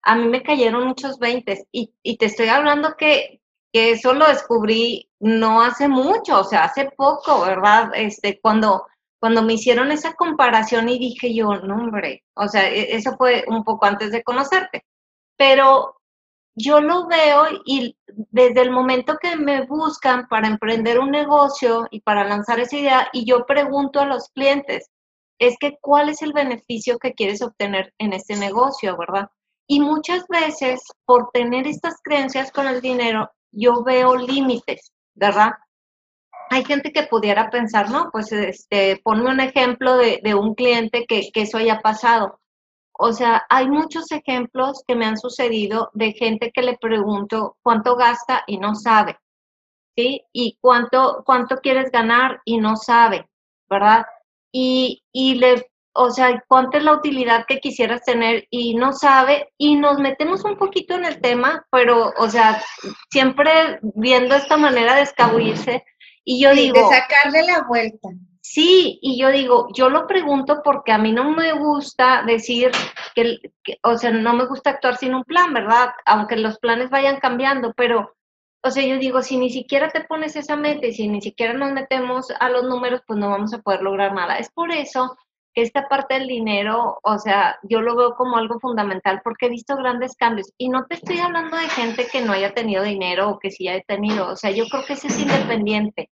a 0.02 0.14
mí 0.14 0.28
me 0.28 0.42
cayeron 0.42 0.86
muchos 0.86 1.18
veintes 1.18 1.64
y, 1.72 1.92
y 2.02 2.16
te 2.16 2.26
estoy 2.26 2.48
hablando 2.48 2.96
que, 2.96 3.37
que 3.72 3.90
eso 3.92 4.14
lo 4.14 4.26
descubrí 4.26 5.10
no 5.20 5.62
hace 5.62 5.88
mucho, 5.88 6.40
o 6.40 6.44
sea, 6.44 6.64
hace 6.64 6.90
poco, 6.96 7.42
¿verdad? 7.42 7.90
Este, 7.94 8.40
cuando, 8.40 8.86
cuando 9.20 9.42
me 9.42 9.54
hicieron 9.54 9.92
esa 9.92 10.14
comparación 10.14 10.88
y 10.88 10.98
dije 10.98 11.34
yo, 11.34 11.56
no, 11.56 11.74
hombre, 11.74 12.24
o 12.34 12.48
sea, 12.48 12.68
e, 12.68 12.96
eso 12.96 13.16
fue 13.16 13.44
un 13.48 13.64
poco 13.64 13.86
antes 13.86 14.12
de 14.12 14.22
conocerte, 14.22 14.84
pero 15.36 15.96
yo 16.54 16.80
lo 16.80 17.06
veo 17.06 17.44
y 17.64 17.96
desde 18.06 18.62
el 18.62 18.70
momento 18.70 19.16
que 19.20 19.36
me 19.36 19.64
buscan 19.66 20.26
para 20.28 20.48
emprender 20.48 20.98
un 20.98 21.10
negocio 21.10 21.86
y 21.90 22.00
para 22.00 22.24
lanzar 22.24 22.60
esa 22.60 22.76
idea, 22.76 23.08
y 23.12 23.24
yo 23.24 23.46
pregunto 23.46 24.00
a 24.00 24.06
los 24.06 24.28
clientes, 24.30 24.90
es 25.38 25.56
que 25.58 25.78
cuál 25.80 26.08
es 26.08 26.22
el 26.22 26.32
beneficio 26.32 26.98
que 26.98 27.14
quieres 27.14 27.42
obtener 27.42 27.94
en 27.98 28.12
este 28.12 28.36
negocio, 28.36 28.96
¿verdad? 28.96 29.30
Y 29.68 29.80
muchas 29.80 30.26
veces 30.28 30.82
por 31.04 31.30
tener 31.32 31.66
estas 31.66 31.96
creencias 32.02 32.50
con 32.50 32.66
el 32.66 32.80
dinero, 32.80 33.30
yo 33.52 33.82
veo 33.82 34.16
límites, 34.16 34.92
¿verdad? 35.14 35.52
Hay 36.50 36.64
gente 36.64 36.92
que 36.92 37.04
pudiera 37.04 37.50
pensar, 37.50 37.90
no, 37.90 38.10
pues 38.10 38.32
este, 38.32 39.00
ponme 39.02 39.30
un 39.30 39.40
ejemplo 39.40 39.96
de, 39.96 40.34
un 40.34 40.54
cliente 40.54 41.04
que, 41.06 41.30
que 41.32 41.42
eso 41.42 41.58
haya 41.58 41.80
pasado. 41.80 42.40
O 43.00 43.12
sea, 43.12 43.44
hay 43.48 43.68
muchos 43.68 44.10
ejemplos 44.10 44.82
que 44.86 44.96
me 44.96 45.06
han 45.06 45.18
sucedido 45.18 45.90
de 45.94 46.12
gente 46.14 46.50
que 46.52 46.62
le 46.62 46.76
pregunto 46.78 47.56
cuánto 47.62 47.94
gasta 47.94 48.42
y 48.46 48.58
no 48.58 48.74
sabe, 48.74 49.16
¿sí? 49.96 50.24
Y 50.32 50.58
cuánto, 50.60 51.22
cuánto 51.24 51.58
quieres 51.58 51.92
ganar 51.92 52.40
y 52.44 52.58
no 52.58 52.74
sabe, 52.76 53.28
¿verdad? 53.70 54.04
Y, 54.52 55.04
y 55.12 55.36
le, 55.36 55.70
o 55.98 56.10
sea, 56.10 56.30
es 56.30 56.82
la 56.84 56.92
utilidad 56.92 57.44
que 57.46 57.58
quisieras 57.58 58.04
tener 58.04 58.46
y 58.50 58.74
no 58.74 58.92
sabe, 58.92 59.52
y 59.58 59.74
nos 59.74 59.98
metemos 59.98 60.44
un 60.44 60.56
poquito 60.56 60.94
en 60.94 61.04
el 61.04 61.20
tema, 61.20 61.66
pero, 61.70 62.12
o 62.16 62.28
sea, 62.30 62.62
siempre 63.10 63.80
viendo 63.82 64.36
esta 64.36 64.56
manera 64.56 64.94
de 64.94 65.02
escabullirse, 65.02 65.84
y 66.24 66.40
yo 66.40 66.52
digo... 66.52 66.88
De 66.88 66.96
sacarle 66.96 67.42
la 67.42 67.64
vuelta. 67.68 68.10
Sí, 68.40 68.98
y 69.02 69.20
yo 69.20 69.30
digo, 69.30 69.68
yo 69.74 69.90
lo 69.90 70.06
pregunto 70.06 70.62
porque 70.62 70.92
a 70.92 70.98
mí 70.98 71.12
no 71.12 71.32
me 71.32 71.52
gusta 71.52 72.22
decir 72.22 72.70
que, 73.14 73.38
o 73.82 73.98
sea, 73.98 74.10
no 74.10 74.32
me 74.34 74.46
gusta 74.46 74.70
actuar 74.70 74.96
sin 74.96 75.14
un 75.14 75.24
plan, 75.24 75.52
¿verdad? 75.52 75.90
Aunque 76.06 76.36
los 76.36 76.58
planes 76.58 76.90
vayan 76.90 77.18
cambiando, 77.18 77.74
pero, 77.76 78.14
o 78.62 78.70
sea, 78.70 78.86
yo 78.86 78.98
digo, 78.98 79.20
si 79.22 79.36
ni 79.36 79.50
siquiera 79.50 79.90
te 79.90 80.04
pones 80.04 80.36
esa 80.36 80.56
meta 80.56 80.86
y 80.86 80.94
si 80.94 81.08
ni 81.08 81.20
siquiera 81.20 81.52
nos 81.54 81.72
metemos 81.72 82.30
a 82.38 82.48
los 82.48 82.64
números, 82.64 83.02
pues 83.06 83.18
no 83.18 83.30
vamos 83.30 83.52
a 83.52 83.58
poder 83.58 83.82
lograr 83.82 84.14
nada. 84.14 84.38
Es 84.38 84.50
por 84.50 84.70
eso 84.70 85.16
esta 85.62 85.88
parte 85.88 86.14
del 86.14 86.28
dinero, 86.28 86.98
o 87.02 87.18
sea, 87.18 87.58
yo 87.62 87.80
lo 87.80 87.96
veo 87.96 88.14
como 88.14 88.36
algo 88.36 88.58
fundamental 88.60 89.20
porque 89.24 89.46
he 89.46 89.50
visto 89.50 89.76
grandes 89.76 90.16
cambios. 90.16 90.52
Y 90.58 90.68
no 90.68 90.86
te 90.86 90.96
estoy 90.96 91.18
hablando 91.18 91.56
de 91.56 91.68
gente 91.68 92.06
que 92.06 92.20
no 92.20 92.32
haya 92.32 92.54
tenido 92.54 92.82
dinero 92.82 93.30
o 93.30 93.38
que 93.38 93.50
sí 93.50 93.68
haya 93.68 93.82
tenido, 93.86 94.28
o 94.30 94.36
sea, 94.36 94.50
yo 94.50 94.64
creo 94.68 94.84
que 94.86 94.94
ese 94.94 95.08
es 95.08 95.18
independiente 95.18 96.10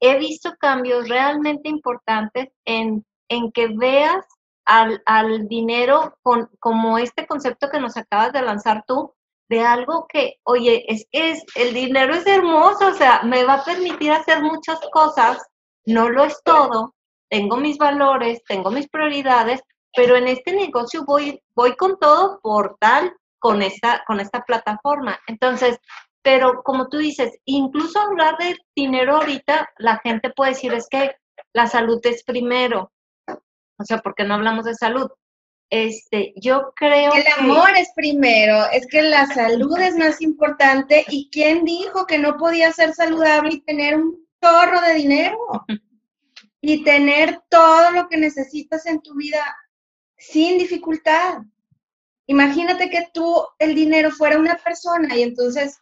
he 0.00 0.18
visto 0.18 0.54
cambios 0.58 1.08
realmente 1.08 1.68
importantes 1.68 2.48
en, 2.64 3.04
en 3.28 3.52
que 3.52 3.68
veas 3.68 4.24
al, 4.64 5.02
al 5.06 5.48
dinero 5.48 6.16
con, 6.22 6.50
como 6.58 6.98
este 6.98 7.26
concepto 7.26 7.70
que 7.70 7.80
nos 7.80 7.96
acabas 7.96 8.32
de 8.32 8.42
lanzar 8.42 8.84
tú, 8.86 9.14
de 9.48 9.60
algo 9.60 10.06
que, 10.08 10.40
oye, 10.42 10.84
es 10.88 11.06
es, 11.12 11.44
el 11.54 11.72
dinero 11.72 12.14
es 12.14 12.26
hermoso, 12.26 12.88
o 12.88 12.94
sea, 12.94 13.22
me 13.22 13.44
va 13.44 13.54
a 13.54 13.64
permitir 13.64 14.10
hacer 14.10 14.42
muchas 14.42 14.80
cosas, 14.92 15.40
no 15.84 16.08
lo 16.08 16.24
es 16.24 16.42
todo, 16.44 16.95
tengo 17.28 17.56
mis 17.56 17.78
valores, 17.78 18.42
tengo 18.44 18.70
mis 18.70 18.88
prioridades, 18.88 19.62
pero 19.94 20.16
en 20.16 20.28
este 20.28 20.52
negocio 20.52 21.04
voy, 21.04 21.42
voy 21.54 21.74
con 21.76 21.98
todo 21.98 22.40
por 22.42 22.76
tal, 22.78 23.12
con 23.38 23.62
esta, 23.62 24.04
con 24.06 24.20
esta 24.20 24.42
plataforma. 24.44 25.18
Entonces, 25.26 25.78
pero 26.22 26.62
como 26.62 26.88
tú 26.88 26.98
dices, 26.98 27.38
incluso 27.44 28.00
hablar 28.00 28.36
de 28.38 28.56
dinero 28.74 29.16
ahorita, 29.16 29.70
la 29.78 29.98
gente 29.98 30.30
puede 30.30 30.52
decir 30.52 30.74
es 30.74 30.88
que 30.90 31.14
la 31.52 31.66
salud 31.66 32.00
es 32.04 32.24
primero. 32.24 32.92
O 33.78 33.84
sea, 33.84 33.98
porque 33.98 34.24
no 34.24 34.34
hablamos 34.34 34.64
de 34.64 34.74
salud. 34.74 35.10
Este, 35.70 36.32
yo 36.36 36.72
creo 36.76 37.12
el 37.12 37.24
amor 37.38 37.70
es 37.76 37.90
primero, 37.96 38.66
es 38.72 38.86
que 38.86 39.02
la 39.02 39.26
salud 39.26 39.76
es 39.80 39.96
más 39.96 40.22
importante 40.22 41.04
y 41.08 41.28
quién 41.30 41.64
dijo 41.64 42.06
que 42.06 42.18
no 42.18 42.36
podía 42.36 42.70
ser 42.72 42.94
saludable 42.94 43.54
y 43.54 43.60
tener 43.62 43.96
un 43.96 44.16
chorro 44.40 44.80
de 44.82 44.94
dinero 44.94 45.36
y 46.60 46.84
tener 46.84 47.42
todo 47.48 47.90
lo 47.92 48.08
que 48.08 48.16
necesitas 48.16 48.86
en 48.86 49.00
tu 49.00 49.14
vida 49.14 49.56
sin 50.16 50.58
dificultad. 50.58 51.38
Imagínate 52.26 52.90
que 52.90 53.08
tú 53.12 53.46
el 53.58 53.74
dinero 53.74 54.10
fuera 54.10 54.38
una 54.38 54.56
persona 54.56 55.16
y 55.16 55.22
entonces 55.22 55.78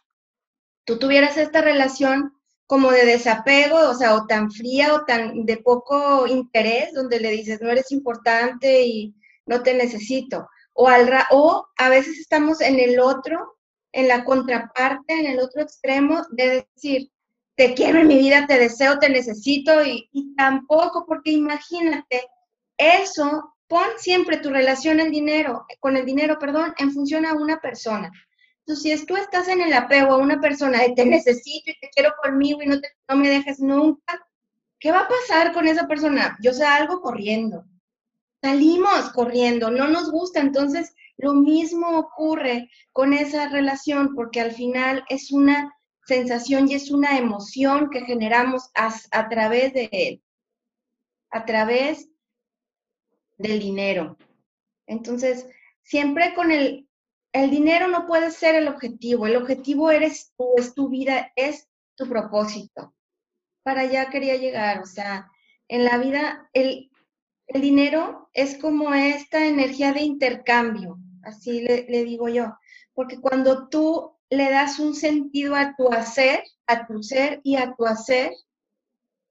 tú 0.85 0.99
tuvieras 0.99 1.37
esta 1.37 1.61
relación 1.61 2.33
como 2.67 2.91
de 2.91 3.05
desapego, 3.05 3.77
o 3.89 3.93
sea, 3.93 4.15
o 4.15 4.25
tan 4.27 4.51
fría 4.51 4.95
o 4.95 5.05
tan 5.05 5.45
de 5.45 5.57
poco 5.57 6.27
interés, 6.27 6.93
donde 6.93 7.19
le 7.19 7.31
dices, 7.31 7.61
no 7.61 7.69
eres 7.69 7.91
importante 7.91 8.83
y 8.83 9.15
no 9.45 9.61
te 9.61 9.73
necesito. 9.73 10.47
O, 10.73 10.87
al 10.87 11.09
o 11.31 11.67
a 11.77 11.89
veces 11.89 12.19
estamos 12.19 12.61
en 12.61 12.79
el 12.79 12.99
otro, 12.99 13.57
en 13.91 14.07
la 14.07 14.25
contraparte, 14.25 15.13
en 15.13 15.27
el 15.27 15.39
otro 15.39 15.61
extremo, 15.61 16.23
de 16.31 16.67
decir, 16.75 17.11
te 17.55 17.73
quiero 17.73 17.99
en 17.99 18.07
mi 18.07 18.17
vida, 18.17 18.45
te 18.47 18.59
deseo, 18.59 18.99
te 18.99 19.09
necesito, 19.09 19.83
y, 19.83 20.09
y 20.11 20.35
tampoco, 20.35 21.05
porque 21.07 21.31
imagínate, 21.31 22.27
eso, 22.77 23.55
pon 23.67 23.87
siempre 23.97 24.37
tu 24.37 24.49
relación 24.49 24.99
el 24.99 25.11
dinero, 25.11 25.65
con 25.79 25.97
el 25.97 26.05
dinero, 26.05 26.37
perdón, 26.39 26.73
en 26.77 26.91
función 26.91 27.25
a 27.25 27.33
una 27.33 27.59
persona. 27.59 28.11
Entonces, 28.59 28.99
si 28.99 29.05
tú 29.05 29.15
estás 29.15 29.47
en 29.47 29.61
el 29.61 29.73
apego 29.73 30.13
a 30.13 30.17
una 30.17 30.41
persona 30.41 30.81
de 30.81 30.93
te 30.93 31.05
necesito 31.05 31.69
y 31.69 31.79
te 31.79 31.89
quiero 31.93 32.13
conmigo 32.21 32.61
y 32.63 32.67
no, 32.67 32.77
no 33.07 33.15
me 33.15 33.29
dejes 33.29 33.59
nunca, 33.59 34.25
¿qué 34.79 34.91
va 34.91 35.01
a 35.01 35.07
pasar 35.07 35.53
con 35.53 35.67
esa 35.67 35.87
persona? 35.87 36.35
Yo 36.41 36.51
salgo 36.51 36.99
corriendo. 37.01 37.63
Salimos 38.41 39.11
corriendo, 39.13 39.69
no 39.69 39.87
nos 39.87 40.11
gusta. 40.11 40.39
Entonces, 40.39 40.95
lo 41.17 41.33
mismo 41.33 41.97
ocurre 41.97 42.69
con 42.91 43.13
esa 43.13 43.49
relación, 43.49 44.15
porque 44.15 44.41
al 44.41 44.51
final 44.51 45.05
es 45.09 45.31
una 45.31 45.71
sensación 46.05 46.69
y 46.69 46.75
es 46.75 46.91
una 46.91 47.17
emoción 47.17 47.89
que 47.89 48.01
generamos 48.05 48.69
a, 48.75 49.29
través 49.29 49.73
de 49.73 49.89
él, 49.91 50.23
a 51.31 51.45
través 51.45 52.09
del 53.37 53.59
dinero. 53.59 54.17
Entonces, 54.87 55.47
siempre 55.81 56.33
con 56.35 56.51
el, 56.51 56.87
el 57.33 57.49
dinero 57.49 57.87
no 57.87 58.05
puede 58.05 58.31
ser 58.31 58.55
el 58.55 58.67
objetivo, 58.67 59.25
el 59.25 59.35
objetivo 59.35 59.91
eres 59.91 60.33
es 60.57 60.73
tu 60.73 60.89
vida, 60.89 61.31
es 61.35 61.67
tu 61.95 62.07
propósito. 62.07 62.93
Para 63.63 63.81
allá 63.81 64.09
quería 64.09 64.35
llegar, 64.35 64.81
o 64.81 64.85
sea, 64.85 65.29
en 65.67 65.85
la 65.85 65.97
vida 65.97 66.49
el, 66.53 66.91
dinero 67.53 68.29
es 68.33 68.57
como 68.57 68.93
esta 68.93 69.45
energía 69.45 69.93
de 69.93 70.01
intercambio, 70.01 70.97
así 71.23 71.61
le 71.61 72.03
digo 72.03 72.27
yo, 72.27 72.57
porque 72.93 73.21
cuando 73.21 73.67
tú 73.69 74.14
le 74.29 74.49
das 74.49 74.79
un 74.79 74.95
sentido 74.95 75.55
a 75.55 75.75
tu 75.75 75.91
hacer, 75.91 76.43
a 76.67 76.87
tu 76.87 77.03
ser 77.03 77.41
y 77.43 77.55
a 77.57 77.73
tu 77.75 77.85
hacer, 77.85 78.31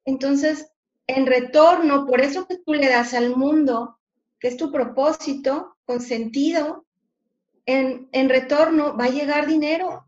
entonces 0.04 0.68
en 1.06 1.26
retorno, 1.26 2.06
por 2.06 2.20
eso 2.20 2.46
que 2.46 2.58
tú 2.58 2.74
le 2.74 2.88
das 2.88 3.14
al 3.14 3.36
mundo, 3.36 3.98
que 4.38 4.48
es 4.48 4.56
tu 4.56 4.72
propósito, 4.72 5.76
con 5.84 6.00
sentido, 6.00 6.86
en, 7.66 8.28
retorno 8.28 8.96
va 8.96 9.04
a 9.06 9.10
llegar 9.10 9.46
dinero. 9.46 10.06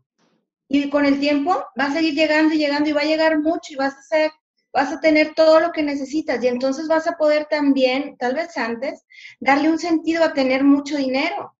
Y 0.69 0.89
con 0.89 1.05
el 1.05 1.19
tiempo 1.19 1.65
va 1.79 1.85
a 1.85 1.93
seguir 1.93 2.13
llegando 2.13 2.53
y 2.53 2.57
llegando 2.57 2.89
y 2.89 2.93
va 2.93 3.01
a 3.01 3.05
llegar 3.05 3.39
mucho 3.39 3.71
y 3.71 3.77
vas 3.77 3.93
a 3.95 3.99
hacer, 3.99 4.31
vas 4.73 4.91
a 4.91 4.99
tener 4.99 5.33
todo 5.33 5.61
lo 5.61 5.71
que 5.71 5.81
necesitas 5.81 6.43
y 6.43 6.47
entonces 6.47 6.89
vas 6.89 7.07
a 7.07 7.15
poder 7.15 7.47
también, 7.49 8.17
tal 8.17 8.35
vez 8.35 8.57
antes, 8.57 9.05
darle 9.39 9.69
un 9.69 9.79
sentido 9.79 10.25
a 10.25 10.33
tener 10.33 10.65
mucho 10.65 10.97
dinero. 10.97 11.56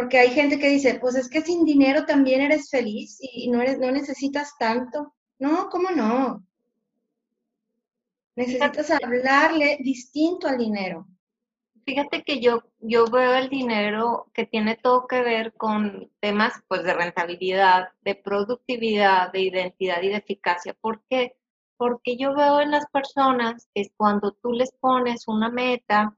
Porque 0.00 0.18
hay 0.18 0.30
gente 0.30 0.58
que 0.58 0.70
dice, 0.70 0.94
pues 0.98 1.14
es 1.14 1.28
que 1.28 1.42
sin 1.42 1.62
dinero 1.62 2.06
también 2.06 2.40
eres 2.40 2.70
feliz 2.70 3.18
y 3.20 3.50
no, 3.50 3.60
eres, 3.60 3.78
no 3.78 3.90
necesitas 3.90 4.56
tanto. 4.58 5.12
No, 5.38 5.68
¿cómo 5.68 5.90
no? 5.90 6.42
Necesitas 8.34 8.90
hablarle 8.92 9.76
distinto 9.80 10.48
al 10.48 10.56
dinero. 10.56 11.06
Fíjate 11.84 12.22
que 12.22 12.40
yo, 12.40 12.62
yo 12.78 13.04
veo 13.12 13.34
el 13.34 13.50
dinero 13.50 14.30
que 14.32 14.46
tiene 14.46 14.74
todo 14.74 15.06
que 15.06 15.20
ver 15.20 15.52
con 15.52 16.10
temas 16.18 16.54
pues, 16.66 16.82
de 16.82 16.94
rentabilidad, 16.94 17.90
de 18.00 18.14
productividad, 18.14 19.30
de 19.32 19.42
identidad 19.42 20.00
y 20.00 20.08
de 20.08 20.16
eficacia. 20.16 20.72
¿Por 20.80 21.02
qué? 21.10 21.36
Porque 21.76 22.16
yo 22.16 22.34
veo 22.34 22.62
en 22.62 22.70
las 22.70 22.86
personas 22.86 23.68
que 23.74 23.90
cuando 23.98 24.32
tú 24.32 24.52
les 24.52 24.72
pones 24.72 25.28
una 25.28 25.50
meta 25.50 26.16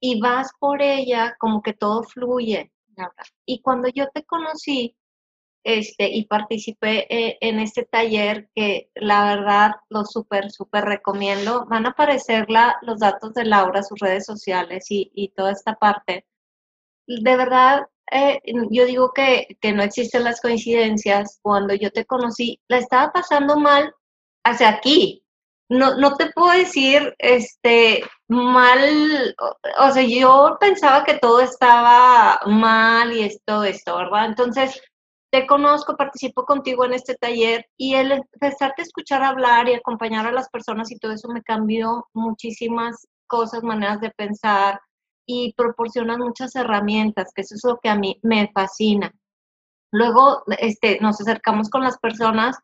y 0.00 0.20
vas 0.20 0.50
por 0.60 0.82
ella, 0.82 1.34
como 1.38 1.62
que 1.62 1.72
todo 1.72 2.02
fluye. 2.02 2.70
Y 3.46 3.60
cuando 3.60 3.88
yo 3.88 4.08
te 4.08 4.24
conocí, 4.24 4.96
este, 5.64 6.08
y 6.08 6.26
participé 6.26 7.06
eh, 7.08 7.38
en 7.40 7.60
este 7.60 7.84
taller 7.84 8.48
que 8.54 8.90
la 8.96 9.24
verdad 9.24 9.72
lo 9.90 10.04
súper, 10.04 10.50
súper 10.50 10.84
recomiendo. 10.84 11.66
Van 11.66 11.86
a 11.86 11.90
aparecer 11.90 12.50
la, 12.50 12.76
los 12.82 12.98
datos 12.98 13.32
de 13.34 13.44
Laura, 13.44 13.82
sus 13.82 14.00
redes 14.00 14.26
sociales 14.26 14.86
y, 14.88 15.32
toda 15.36 15.52
esta 15.52 15.74
parte. 15.76 16.26
De 17.06 17.36
verdad, 17.36 17.86
eh, 18.10 18.40
yo 18.70 18.86
digo 18.86 19.12
que, 19.12 19.56
que, 19.60 19.72
no 19.72 19.82
existen 19.82 20.24
las 20.24 20.40
coincidencias. 20.40 21.38
Cuando 21.42 21.74
yo 21.74 21.90
te 21.92 22.06
conocí, 22.06 22.60
la 22.68 22.78
estaba 22.78 23.12
pasando 23.12 23.56
mal 23.56 23.94
hacia 24.44 24.68
aquí. 24.68 25.24
No, 25.72 25.96
no 25.96 26.16
te 26.16 26.30
puedo 26.32 26.52
decir 26.52 27.14
este, 27.16 28.04
mal, 28.28 29.34
o, 29.78 29.90
sea, 29.90 30.02
yo 30.02 30.58
pensaba 30.60 31.02
que 31.02 31.14
todo 31.14 31.40
estaba 31.40 32.38
mal 32.44 33.10
y 33.10 33.22
esto, 33.22 33.64
esto, 33.64 33.96
¿verdad? 33.96 34.26
Entonces, 34.26 34.78
te 35.30 35.46
conozco, 35.46 35.96
participo 35.96 36.44
contigo 36.44 36.84
en 36.84 36.92
este 36.92 37.14
taller 37.14 37.64
y 37.78 37.94
el 37.94 38.12
empezarte 38.12 38.82
a 38.82 38.84
escuchar 38.84 39.22
hablar 39.22 39.66
y 39.66 39.72
acompañar 39.72 40.26
a 40.26 40.32
las 40.32 40.50
personas 40.50 40.90
y 40.90 40.98
todo 40.98 41.12
eso 41.12 41.28
me 41.28 41.42
cambió 41.42 42.06
muchísimas 42.12 43.06
cosas, 43.26 43.62
maneras 43.62 43.98
de 44.02 44.10
pensar 44.10 44.78
y 45.26 45.54
proporcionas 45.54 46.18
muchas 46.18 46.54
herramientas, 46.54 47.32
que 47.34 47.40
eso 47.40 47.54
es 47.54 47.64
lo 47.64 47.78
que 47.78 47.88
a 47.88 47.96
mí 47.96 48.20
me 48.22 48.50
fascina. 48.52 49.10
Luego 49.90 50.42
este, 50.58 51.00
nos 51.00 51.18
acercamos 51.18 51.70
con 51.70 51.82
las 51.82 51.98
personas 51.98 52.58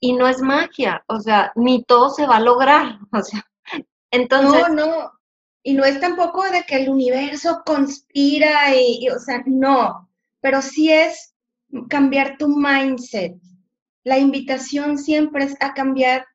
y 0.00 0.14
no 0.14 0.26
es 0.26 0.40
magia, 0.40 1.04
o 1.06 1.20
sea, 1.20 1.52
ni 1.54 1.84
todo 1.84 2.10
se 2.10 2.26
va 2.26 2.36
a 2.36 2.40
lograr, 2.40 2.98
o 3.12 3.22
sea, 3.22 3.44
entonces... 4.10 4.62
No, 4.68 4.86
no, 4.86 5.12
y 5.62 5.74
no 5.74 5.84
es 5.84 6.00
tampoco 6.00 6.42
de 6.44 6.62
que 6.62 6.76
el 6.76 6.88
universo 6.88 7.62
conspira 7.66 8.74
y, 8.74 9.08
o 9.10 9.18
sea, 9.18 9.42
no, 9.46 10.08
pero 10.40 10.62
sí 10.62 10.90
es 10.90 11.34
cambiar 11.88 12.38
tu 12.38 12.48
mindset. 12.48 13.36
La 14.02 14.18
invitación 14.18 14.96
siempre 14.96 15.44
es 15.44 15.56
a 15.60 15.74
cambiar 15.74 16.26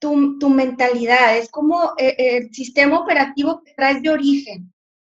tu, 0.00 0.38
tu 0.38 0.50
mentalidad, 0.50 1.36
es 1.38 1.48
como 1.50 1.92
eh, 1.96 2.16
el 2.18 2.52
sistema 2.52 2.98
operativo 2.98 3.62
que 3.62 3.74
traes 3.74 4.02
de 4.02 4.10
origen. 4.10 4.72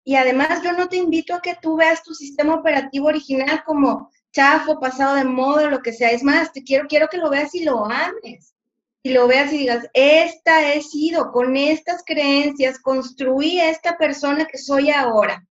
Y 0.05 0.17
además 0.17 0.63
yo 0.63 0.73
no 0.73 0.89
te 0.89 0.97
invito 0.97 1.35
a 1.35 1.41
que 1.41 1.57
tú 1.63 1.77
veas 1.77 2.03
tu 2.03 2.13
sistema 2.13 2.57
operativo 2.57 3.07
original 3.07 3.63
como 3.65 4.11
chafo, 4.35 4.81
pasado 4.81 5.15
de 5.15 5.25
moda, 5.25 5.71
lo 5.71 5.81
que 5.81 5.93
sea. 5.93 6.11
Es 6.11 6.23
más, 6.23 6.53
te 6.53 6.63
quiero, 6.63 6.87
quiero 6.89 7.09
que 7.09 7.19
lo 7.19 7.31
veas 7.31 7.55
y 7.55 7.65
lo 7.65 7.87
ames. 7.87 8.55
Y 9.03 9.11
lo 9.13 9.29
veas 9.29 9.53
y 9.53 9.59
digas, 9.59 9.87
esta 9.93 10.73
he 10.73 10.83
sido, 10.83 11.31
con 11.31 11.57
estas 11.57 12.03
creencias, 12.05 12.79
construí 12.81 13.61
esta 13.61 13.97
persona 13.97 14.47
que 14.47 14.59
soy 14.59 14.91
ahora. 14.91 15.47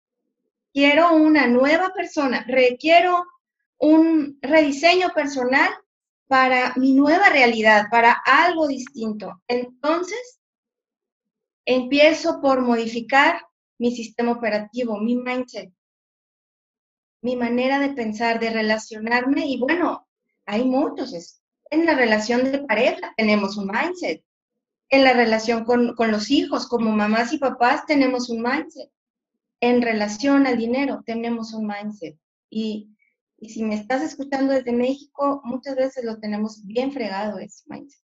Quiero 0.73 1.13
una 1.13 1.47
nueva 1.47 1.91
persona, 1.93 2.45
requiero 2.47 3.25
un 3.77 4.39
rediseño 4.41 5.09
personal 5.09 5.69
para 6.27 6.73
mi 6.77 6.93
nueva 6.93 7.27
realidad, 7.29 7.87
para 7.91 8.13
algo 8.25 8.67
distinto. 8.67 9.41
Entonces, 9.47 10.39
empiezo 11.65 12.39
por 12.39 12.61
modificar 12.61 13.41
mi 13.77 13.93
sistema 13.93 14.31
operativo, 14.31 14.97
mi 14.97 15.17
mindset 15.17 15.73
mi 17.21 17.35
manera 17.35 17.79
de 17.79 17.89
pensar, 17.89 18.39
de 18.39 18.49
relacionarme 18.49 19.45
y 19.45 19.59
bueno, 19.59 20.07
hay 20.45 20.65
muchos. 20.65 21.41
En 21.69 21.85
la 21.85 21.95
relación 21.95 22.51
de 22.51 22.59
pareja 22.59 23.13
tenemos 23.15 23.57
un 23.57 23.67
mindset. 23.67 24.23
En 24.89 25.03
la 25.03 25.13
relación 25.13 25.63
con, 25.63 25.95
los 25.97 26.29
hijos, 26.29 26.67
como 26.67 26.91
mamás 26.91 27.31
y 27.31 27.37
papás, 27.37 27.85
tenemos 27.85 28.29
un 28.29 28.41
mindset. 28.41 28.91
En 29.61 29.81
relación 29.81 30.47
al 30.47 30.57
dinero, 30.57 31.01
tenemos 31.05 31.53
un 31.53 31.67
mindset. 31.67 32.17
Y, 32.49 32.89
y 33.37 33.49
si 33.49 33.63
me 33.63 33.75
estás 33.75 34.01
escuchando 34.01 34.51
desde 34.53 34.73
México, 34.73 35.41
muchas 35.45 35.75
veces 35.75 36.03
lo 36.03 36.19
tenemos 36.19 36.65
bien 36.65 36.91
fregado 36.91 37.37
ese 37.37 37.63
mindset. 37.67 38.01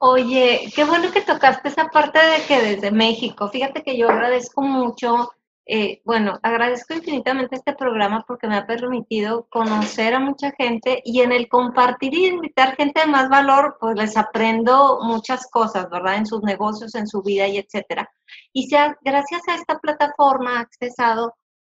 Oye, 0.00 0.70
qué 0.76 0.84
bueno 0.84 1.10
que 1.10 1.22
tocaste 1.22 1.68
esa 1.68 1.88
parte 1.88 2.18
de 2.18 2.46
que 2.46 2.60
desde 2.60 2.90
México, 2.90 3.48
fíjate 3.48 3.82
que 3.82 3.96
yo 3.96 4.08
agradezco 4.08 4.62
mucho 4.62 5.32
eh, 5.70 6.00
bueno, 6.06 6.38
agradezco 6.42 6.94
infinitamente 6.94 7.56
este 7.56 7.74
programa 7.74 8.24
porque 8.26 8.46
me 8.48 8.56
ha 8.56 8.66
permitido 8.66 9.46
conocer 9.50 10.14
a 10.14 10.18
mucha 10.18 10.50
gente 10.52 11.02
y 11.04 11.20
en 11.20 11.30
el 11.30 11.46
compartir 11.46 12.14
y 12.14 12.26
invitar 12.26 12.74
gente 12.74 13.02
de 13.02 13.06
más 13.06 13.28
valor, 13.28 13.76
pues 13.78 13.94
les 13.94 14.16
aprendo 14.16 15.00
muchas 15.02 15.46
cosas, 15.50 15.90
¿verdad? 15.90 16.16
En 16.16 16.24
sus 16.26 16.42
negocios, 16.42 16.94
en 16.94 17.06
su 17.06 17.20
vida 17.22 17.46
y 17.46 17.58
etcétera. 17.58 18.10
Y 18.54 18.68
sea, 18.68 18.96
gracias 19.02 19.42
a 19.46 19.56
esta 19.56 19.78
plataforma 19.78 20.56
ha 20.56 20.60
accesado 20.60 21.34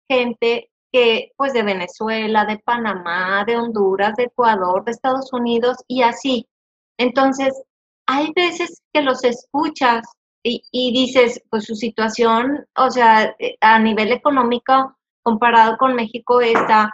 gente 0.10 0.72
que, 0.92 1.32
pues 1.38 1.54
de 1.54 1.62
Venezuela, 1.62 2.46
de 2.46 2.58
Panamá, 2.58 3.44
de 3.46 3.58
Honduras, 3.58 4.16
de 4.16 4.24
Ecuador, 4.24 4.84
de 4.86 4.92
Estados 4.92 5.32
Unidos 5.34 5.78
y 5.88 6.02
así. 6.02 6.48
Entonces, 6.98 7.54
hay 8.08 8.32
veces 8.36 8.82
que 8.92 9.04
los 9.04 9.24
escuchas 9.24 10.02
y, 10.44 10.92
dices, 10.94 11.42
pues 11.50 11.66
su 11.66 11.76
situación, 11.76 12.66
o 12.76 12.92
sea, 12.92 13.34
eh, 13.40 13.56
a 13.62 13.80
nivel 13.80 14.12
económico, 14.12 14.98
comparado 15.22 15.78
con 15.78 15.96
México, 15.96 16.42
está 16.42 16.94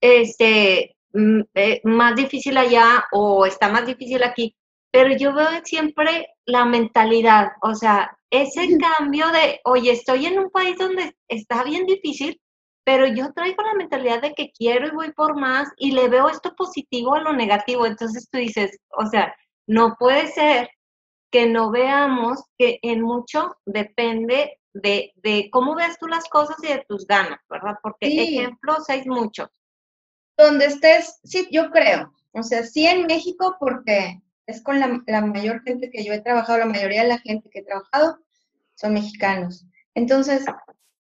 este, 0.00 0.96
mm, 1.12 1.40
eh, 1.54 1.80
más 1.84 2.16
difícil 2.16 2.56
allá 2.56 3.04
o 3.12 3.46
está 3.46 3.68
más 3.68 3.86
difícil 3.86 4.22
aquí. 4.22 4.56
Pero 4.90 5.14
yo 5.16 5.34
veo 5.34 5.48
siempre 5.64 6.28
la 6.46 6.64
mentalidad, 6.64 7.48
o 7.62 7.74
sea, 7.74 8.16
ese 8.30 8.78
cambio 8.78 9.26
de, 9.28 9.60
oye, 9.64 9.92
estoy 9.92 10.26
en 10.26 10.38
un 10.38 10.50
país 10.50 10.76
donde 10.78 11.14
está 11.28 11.64
bien 11.64 11.86
difícil, 11.86 12.40
pero 12.84 13.06
yo 13.06 13.32
traigo 13.34 13.62
la 13.62 13.74
mentalidad 13.74 14.22
de 14.22 14.32
que 14.32 14.50
quiero 14.52 14.86
y 14.86 14.92
voy 14.92 15.12
por 15.12 15.38
más 15.38 15.68
y 15.76 15.92
le 15.92 16.08
veo 16.08 16.28
esto 16.28 16.54
positivo 16.56 17.14
a 17.14 17.20
lo 17.20 17.32
negativo. 17.32 17.84
Entonces 17.84 18.28
tú 18.30 18.38
dices, 18.38 18.78
o 18.96 19.06
sea, 19.06 19.34
no 19.66 19.96
puede 19.98 20.28
ser 20.28 20.70
que 21.30 21.46
no 21.46 21.70
veamos 21.70 22.44
que 22.58 22.78
en 22.82 23.02
mucho 23.02 23.56
depende 23.64 24.60
de, 24.72 25.48
cómo 25.50 25.74
ves 25.74 25.98
tú 25.98 26.06
las 26.06 26.28
cosas 26.28 26.56
y 26.62 26.68
de 26.68 26.84
tus 26.88 27.06
ganas, 27.06 27.40
¿verdad? 27.48 27.76
Porque 27.82 28.06
ejemplos 28.06 28.88
hay 28.88 29.04
muchos. 29.06 29.48
Donde 30.36 30.66
estés, 30.66 31.18
sí, 31.24 31.48
yo 31.50 31.70
creo. 31.70 32.12
O 32.32 32.42
sea, 32.42 32.62
sí 32.64 32.86
en 32.86 33.06
México 33.06 33.56
porque 33.58 34.20
es 34.46 34.62
con 34.62 34.78
la, 34.78 35.02
la 35.06 35.22
mayor 35.22 35.62
gente 35.62 35.90
que 35.90 36.04
yo 36.04 36.12
he 36.12 36.20
trabajado, 36.20 36.58
la 36.58 36.66
mayoría 36.66 37.02
de 37.02 37.08
la 37.08 37.18
gente 37.18 37.48
que 37.50 37.60
he 37.60 37.64
trabajado 37.64 38.18
son 38.74 38.94
mexicanos. 38.94 39.64
Entonces, 39.94 40.44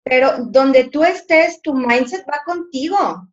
pero 0.03 0.45
donde 0.45 0.85
tú 0.85 1.03
estés, 1.05 1.63
tu 1.63 1.75
mindset 1.75 2.27
va 2.29 2.43
contigo. 2.45 3.27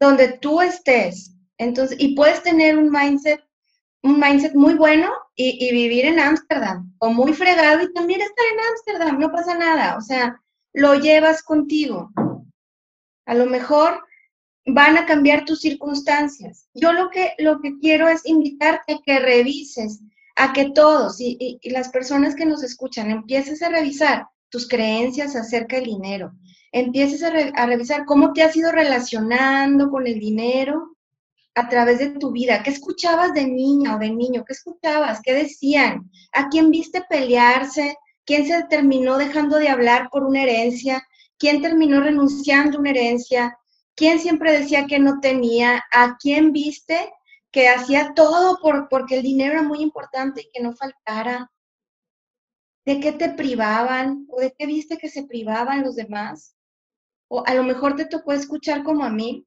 Donde 0.00 0.38
tú 0.38 0.62
estés. 0.62 1.36
Entonces, 1.58 1.98
y 2.00 2.14
puedes 2.14 2.42
tener 2.42 2.78
un 2.78 2.90
mindset 2.90 3.44
un 4.04 4.20
mindset 4.20 4.54
muy 4.54 4.74
bueno 4.74 5.10
y, 5.36 5.72
vivir 5.72 6.04
en 6.06 6.20
Ámsterdam, 6.20 6.92
o 6.98 7.10
muy 7.10 7.32
fregado 7.32 7.82
y 7.82 7.92
también 7.92 8.20
estar 8.20 8.44
en 8.52 8.60
Ámsterdam, 8.70 9.18
no 9.18 9.32
pasa 9.32 9.56
nada, 9.56 9.96
o 9.96 10.00
sea, 10.00 10.40
lo 10.72 10.94
llevas 10.94 11.42
contigo. 11.42 12.12
A 13.26 13.34
lo 13.34 13.46
mejor 13.46 14.04
van 14.66 14.96
a 14.96 15.06
cambiar 15.06 15.44
tus 15.44 15.60
circunstancias. 15.60 16.68
Yo 16.74 16.92
lo 16.92 17.10
que, 17.10 17.34
lo 17.38 17.60
que 17.60 17.78
quiero 17.78 18.08
es 18.08 18.24
invitarte 18.26 18.94
a 18.94 18.98
que 19.04 19.18
revises, 19.18 20.00
a 20.36 20.52
que 20.52 20.70
todos 20.70 21.20
y, 21.20 21.58
las 21.64 21.88
personas 21.88 22.34
que 22.34 22.46
nos 22.46 22.62
escuchan 22.62 23.10
empieces 23.10 23.62
a 23.62 23.68
revisar 23.68 24.28
tus 24.50 24.68
creencias 24.68 25.34
acerca 25.34 25.76
del 25.76 25.86
dinero, 25.86 26.32
empieces 26.70 27.22
a, 27.24 27.28
a 27.28 27.66
revisar 27.66 28.04
cómo 28.04 28.32
te 28.32 28.42
has 28.42 28.56
ido 28.56 28.70
relacionando 28.70 29.90
con 29.90 30.06
el 30.06 30.20
dinero, 30.20 30.93
a 31.54 31.68
través 31.68 31.98
de 31.98 32.10
tu 32.10 32.32
vida? 32.32 32.62
¿Qué 32.62 32.70
escuchabas 32.70 33.32
de 33.32 33.46
niña 33.46 33.96
o 33.96 33.98
de 33.98 34.10
niño? 34.10 34.44
¿Qué 34.44 34.52
escuchabas? 34.52 35.20
¿Qué 35.22 35.32
decían? 35.32 36.10
¿A 36.32 36.48
quién 36.48 36.70
viste 36.70 37.04
pelearse? 37.08 37.96
¿Quién 38.24 38.46
se 38.46 38.64
terminó 38.64 39.18
dejando 39.18 39.58
de 39.58 39.68
hablar 39.68 40.08
por 40.10 40.24
una 40.24 40.42
herencia? 40.42 41.06
¿Quién 41.38 41.62
terminó 41.62 42.00
renunciando 42.00 42.78
a 42.78 42.80
una 42.80 42.90
herencia? 42.90 43.58
¿Quién 43.94 44.18
siempre 44.18 44.58
decía 44.58 44.86
que 44.86 44.98
no 44.98 45.20
tenía? 45.20 45.84
¿A 45.92 46.16
quién 46.16 46.52
viste 46.52 47.12
que 47.52 47.68
hacía 47.68 48.14
todo 48.14 48.58
por, 48.60 48.88
porque 48.88 49.16
el 49.16 49.22
dinero 49.22 49.52
era 49.52 49.62
muy 49.62 49.80
importante 49.80 50.42
y 50.42 50.50
que 50.52 50.62
no 50.62 50.72
faltara? 50.72 51.50
¿De 52.84 52.98
qué 52.98 53.12
te 53.12 53.30
privaban? 53.30 54.26
¿O 54.28 54.40
de 54.40 54.52
qué 54.58 54.66
viste 54.66 54.98
que 54.98 55.08
se 55.08 55.24
privaban 55.24 55.82
los 55.82 55.94
demás? 55.94 56.56
O 57.28 57.44
a 57.46 57.54
lo 57.54 57.62
mejor 57.62 57.94
te 57.94 58.06
tocó 58.06 58.32
escuchar 58.32 58.82
como 58.82 59.04
a 59.04 59.10
mí, 59.10 59.46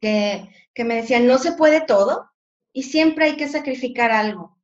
que, 0.00 0.48
me 0.84 0.96
decían, 0.96 1.26
no 1.26 1.38
se 1.38 1.52
puede 1.52 1.80
todo 1.80 2.30
y 2.72 2.84
siempre 2.84 3.26
hay 3.26 3.36
que 3.36 3.48
sacrificar 3.48 4.10
algo. 4.10 4.58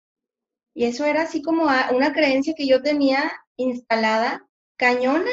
Y 0.75 0.85
eso 0.85 1.05
era 1.05 1.23
así 1.23 1.43
como 1.43 1.65
una 1.65 2.13
creencia 2.13 2.55
que 2.57 2.67
yo 2.67 2.83
tenía 2.83 3.33
instalada, 3.57 4.47
cañona, 4.77 5.31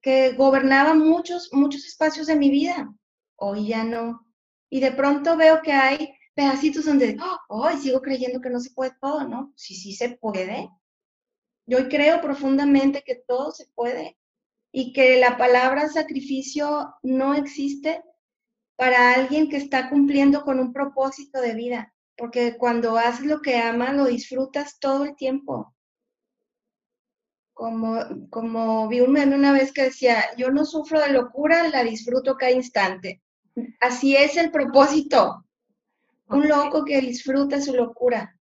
que 0.00 0.32
gobernaba 0.32 0.94
muchos, 0.94 1.50
muchos 1.52 1.84
espacios 1.86 2.28
de 2.28 2.36
mi 2.36 2.50
vida. 2.50 2.94
Hoy 3.36 3.68
ya 3.68 3.84
no. 3.84 4.26
Y 4.70 4.80
de 4.80 4.92
pronto 4.92 5.36
veo 5.36 5.62
que 5.62 5.72
hay 5.72 6.14
pedacitos 6.34 6.84
donde, 6.84 7.16
oh, 7.48 7.70
sigo 7.72 8.00
creyendo 8.00 8.40
que 8.40 8.50
no 8.50 8.60
se 8.60 8.70
puede 8.70 8.92
todo, 9.00 9.26
¿no? 9.26 9.52
Sí, 9.56 9.74
sí 9.74 9.92
se 9.92 10.10
puede. 10.10 10.70
Yo 11.66 11.88
creo 11.88 12.20
profundamente 12.20 13.02
que 13.04 13.16
todo 13.16 13.50
se 13.50 13.66
puede 13.74 14.16
y 14.72 14.92
que 14.92 15.18
la 15.18 15.36
palabra 15.36 15.88
sacrificio 15.88 16.94
no 17.02 17.34
existe 17.34 18.02
para 18.76 19.14
alguien 19.14 19.48
que 19.48 19.56
está 19.56 19.88
cumpliendo 19.88 20.42
con 20.42 20.60
un 20.60 20.72
propósito 20.72 21.40
de 21.40 21.54
vida, 21.54 21.94
porque 22.16 22.56
cuando 22.58 22.98
haces 22.98 23.26
lo 23.26 23.40
que 23.40 23.56
amas, 23.56 23.94
lo 23.94 24.04
disfrutas 24.04 24.78
todo 24.78 25.04
el 25.04 25.16
tiempo. 25.16 25.74
Como, 27.54 27.98
como 28.28 28.86
vi 28.88 29.00
un 29.00 29.12
meme 29.12 29.34
una 29.34 29.52
vez 29.52 29.72
que 29.72 29.84
decía, 29.84 30.22
yo 30.36 30.50
no 30.50 30.66
sufro 30.66 31.00
de 31.00 31.08
locura, 31.08 31.68
la 31.68 31.82
disfruto 31.82 32.36
cada 32.36 32.52
instante. 32.52 33.22
Así 33.80 34.14
es 34.14 34.36
el 34.36 34.50
propósito. 34.50 35.46
Un 36.28 36.48
loco 36.48 36.84
que 36.84 37.00
disfruta 37.00 37.62
su 37.62 37.72
locura. 37.72 38.35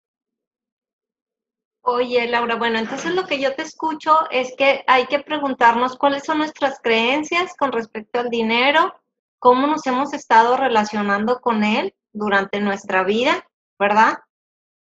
Oye, 1.86 2.26
Laura, 2.28 2.56
bueno, 2.56 2.78
entonces 2.78 3.14
lo 3.14 3.26
que 3.26 3.38
yo 3.38 3.54
te 3.54 3.62
escucho 3.62 4.18
es 4.30 4.54
que 4.56 4.84
hay 4.86 5.06
que 5.06 5.20
preguntarnos 5.20 5.96
cuáles 5.96 6.24
son 6.24 6.38
nuestras 6.38 6.80
creencias 6.82 7.54
con 7.56 7.72
respecto 7.72 8.20
al 8.20 8.30
dinero, 8.30 8.94
cómo 9.38 9.66
nos 9.66 9.86
hemos 9.86 10.14
estado 10.14 10.56
relacionando 10.56 11.40
con 11.40 11.62
él 11.62 11.94
durante 12.12 12.60
nuestra 12.60 13.04
vida, 13.04 13.46
¿verdad? 13.78 14.18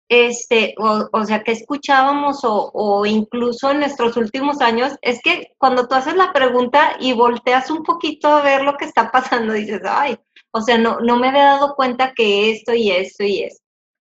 este, 0.09 0.73
o, 0.79 1.23
sea, 1.23 1.43
que 1.43 1.51
escuchábamos 1.51 2.43
o, 2.43 2.71
o, 2.73 3.05
incluso 3.05 3.69
en 3.69 3.79
nuestros 3.79 4.17
últimos 4.17 4.59
años, 4.59 4.93
es 5.01 5.21
que 5.21 5.53
cuando 5.59 5.88
tú 5.88 5.93
haces 5.93 6.15
la 6.15 6.33
pregunta 6.33 6.97
y 6.99 7.13
volteas 7.13 7.69
un 7.69 7.83
poquito 7.83 8.27
a 8.27 8.41
ver 8.41 8.63
lo 8.63 8.75
que 8.75 8.85
está 8.85 9.12
pasando, 9.12 9.53
dices, 9.53 9.81
ay, 9.88 10.17
o 10.51 10.62
sea, 10.62 10.79
no, 10.79 10.99
no 10.99 11.17
me 11.17 11.29
había 11.29 11.43
dado 11.43 11.75
cuenta 11.75 12.13
que 12.15 12.51
esto 12.51 12.73
y 12.73 12.89
esto 12.91 13.23
y 13.23 13.43
esto. 13.43 13.63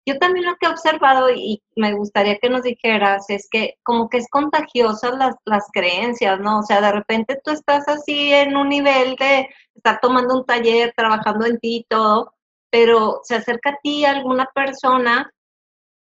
Yo 0.07 0.19
también 0.19 0.47
lo 0.47 0.55
que 0.57 0.67
he 0.67 0.71
observado 0.71 1.31
y 1.31 1.61
me 1.75 1.93
gustaría 1.93 2.39
que 2.39 2.49
nos 2.49 2.63
dijeras 2.63 3.29
es 3.29 3.49
que 3.51 3.75
como 3.83 4.09
que 4.09 4.19
es 4.19 4.29
contagiosa 4.31 5.11
las, 5.11 5.35
las 5.45 5.65
creencias, 5.73 6.39
¿no? 6.39 6.61
O 6.61 6.63
sea, 6.63 6.81
de 6.81 6.93
repente 6.93 7.41
tú 7.45 7.51
estás 7.51 7.89
así 7.89 8.33
en 8.33 8.57
un 8.57 8.69
nivel 8.69 9.17
de 9.17 9.49
estar 9.75 9.99
tomando 10.01 10.37
un 10.37 10.47
taller, 10.47 10.95
trabajando 10.97 11.45
en 11.47 11.59
ti 11.59 11.79
y 11.79 11.87
todo, 11.89 12.33
pero 12.71 13.21
se 13.25 13.35
acerca 13.35 13.71
a 13.71 13.79
ti 13.83 14.05
alguna 14.05 14.49
persona 14.55 15.29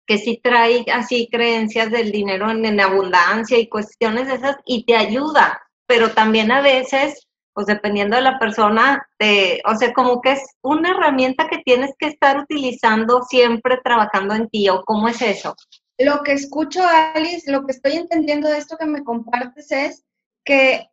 que 0.06 0.18
sí 0.18 0.42
trae 0.44 0.86
así 0.94 1.30
creencias 1.32 1.90
del 1.90 2.12
dinero 2.12 2.52
en, 2.52 2.66
en 2.66 2.82
abundancia 2.82 3.58
y 3.58 3.70
cuestiones 3.70 4.28
esas 4.28 4.58
y 4.66 4.86
te 4.86 4.98
ayuda, 4.98 5.62
pero 5.88 6.12
también 6.12 6.52
a 6.52 6.62
veces 6.62 7.25
pues 7.56 7.66
dependiendo 7.68 8.18
de 8.18 8.22
la 8.22 8.38
persona, 8.38 9.08
o 9.66 9.76
sea, 9.76 9.94
como 9.94 10.22
que 10.22 10.34
es 10.34 10.42
una 10.62 10.92
herramienta 10.92 11.48
que 11.48 11.64
tienes 11.66 11.92
que 11.98 12.08
estar 12.08 12.38
utilizando 12.38 13.24
siempre 13.24 13.80
trabajando 13.84 14.36
en 14.36 14.50
ti, 14.50 14.70
o 14.70 14.84
cómo 14.84 15.08
es 15.08 15.22
eso. 15.22 15.56
Lo 15.98 16.22
que 16.24 16.34
escucho, 16.34 16.86
Alice, 16.86 17.50
lo 17.50 17.66
que 17.66 17.72
estoy 17.72 17.94
entendiendo 17.94 18.50
de 18.50 18.58
esto 18.58 18.76
que 18.78 18.86
me 18.86 19.06
compartes 19.06 19.72
es 19.72 20.04
que 20.44 20.90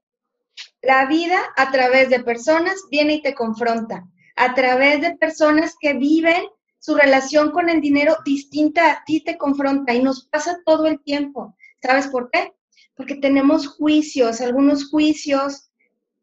la 0.80 1.06
vida 1.06 1.40
a 1.56 1.72
través 1.72 2.08
de 2.08 2.22
personas 2.22 2.76
viene 2.90 3.14
y 3.14 3.22
te 3.22 3.34
confronta, 3.34 4.06
a 4.36 4.54
través 4.54 5.00
de 5.00 5.16
personas 5.16 5.74
que 5.80 5.94
viven 5.94 6.44
su 6.78 6.94
relación 6.94 7.50
con 7.50 7.68
el 7.68 7.80
dinero 7.80 8.16
distinta 8.24 8.92
a 8.92 9.04
ti 9.04 9.20
te 9.24 9.36
confronta 9.36 9.92
y 9.94 10.02
nos 10.02 10.26
pasa 10.26 10.60
todo 10.64 10.86
el 10.86 11.02
tiempo. 11.02 11.56
¿Sabes 11.82 12.06
por 12.06 12.30
qué? 12.30 12.52
Porque 12.94 13.16
tenemos 13.16 13.66
juicios, 13.66 14.40
algunos 14.40 14.88
juicios 14.88 15.71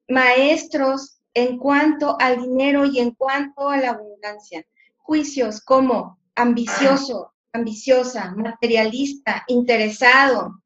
maestros 0.10 1.22
en 1.34 1.58
cuanto 1.58 2.18
al 2.20 2.42
dinero 2.42 2.86
y 2.86 3.00
en 3.00 3.12
cuanto 3.12 3.70
a 3.70 3.78
la 3.78 3.92
abundancia. 3.92 4.66
Juicios 4.98 5.62
como 5.62 6.20
ambicioso, 6.36 7.34
ambiciosa, 7.54 8.34
materialista, 8.36 9.44
interesado. 9.48 10.62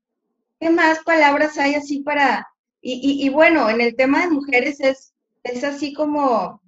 ¿Qué 0.60 0.70
más 0.70 1.00
palabras 1.00 1.58
hay 1.58 1.76
así 1.76 2.00
para... 2.00 2.48
Y, 2.86 3.30
bueno, 3.30 3.70
en 3.70 3.80
el 3.80 3.96
tema 3.96 4.22
de 4.22 4.32
mujeres 4.32 4.82
es, 4.82 5.14
es 5.44 5.64
así 5.64 5.94
como 5.94 6.62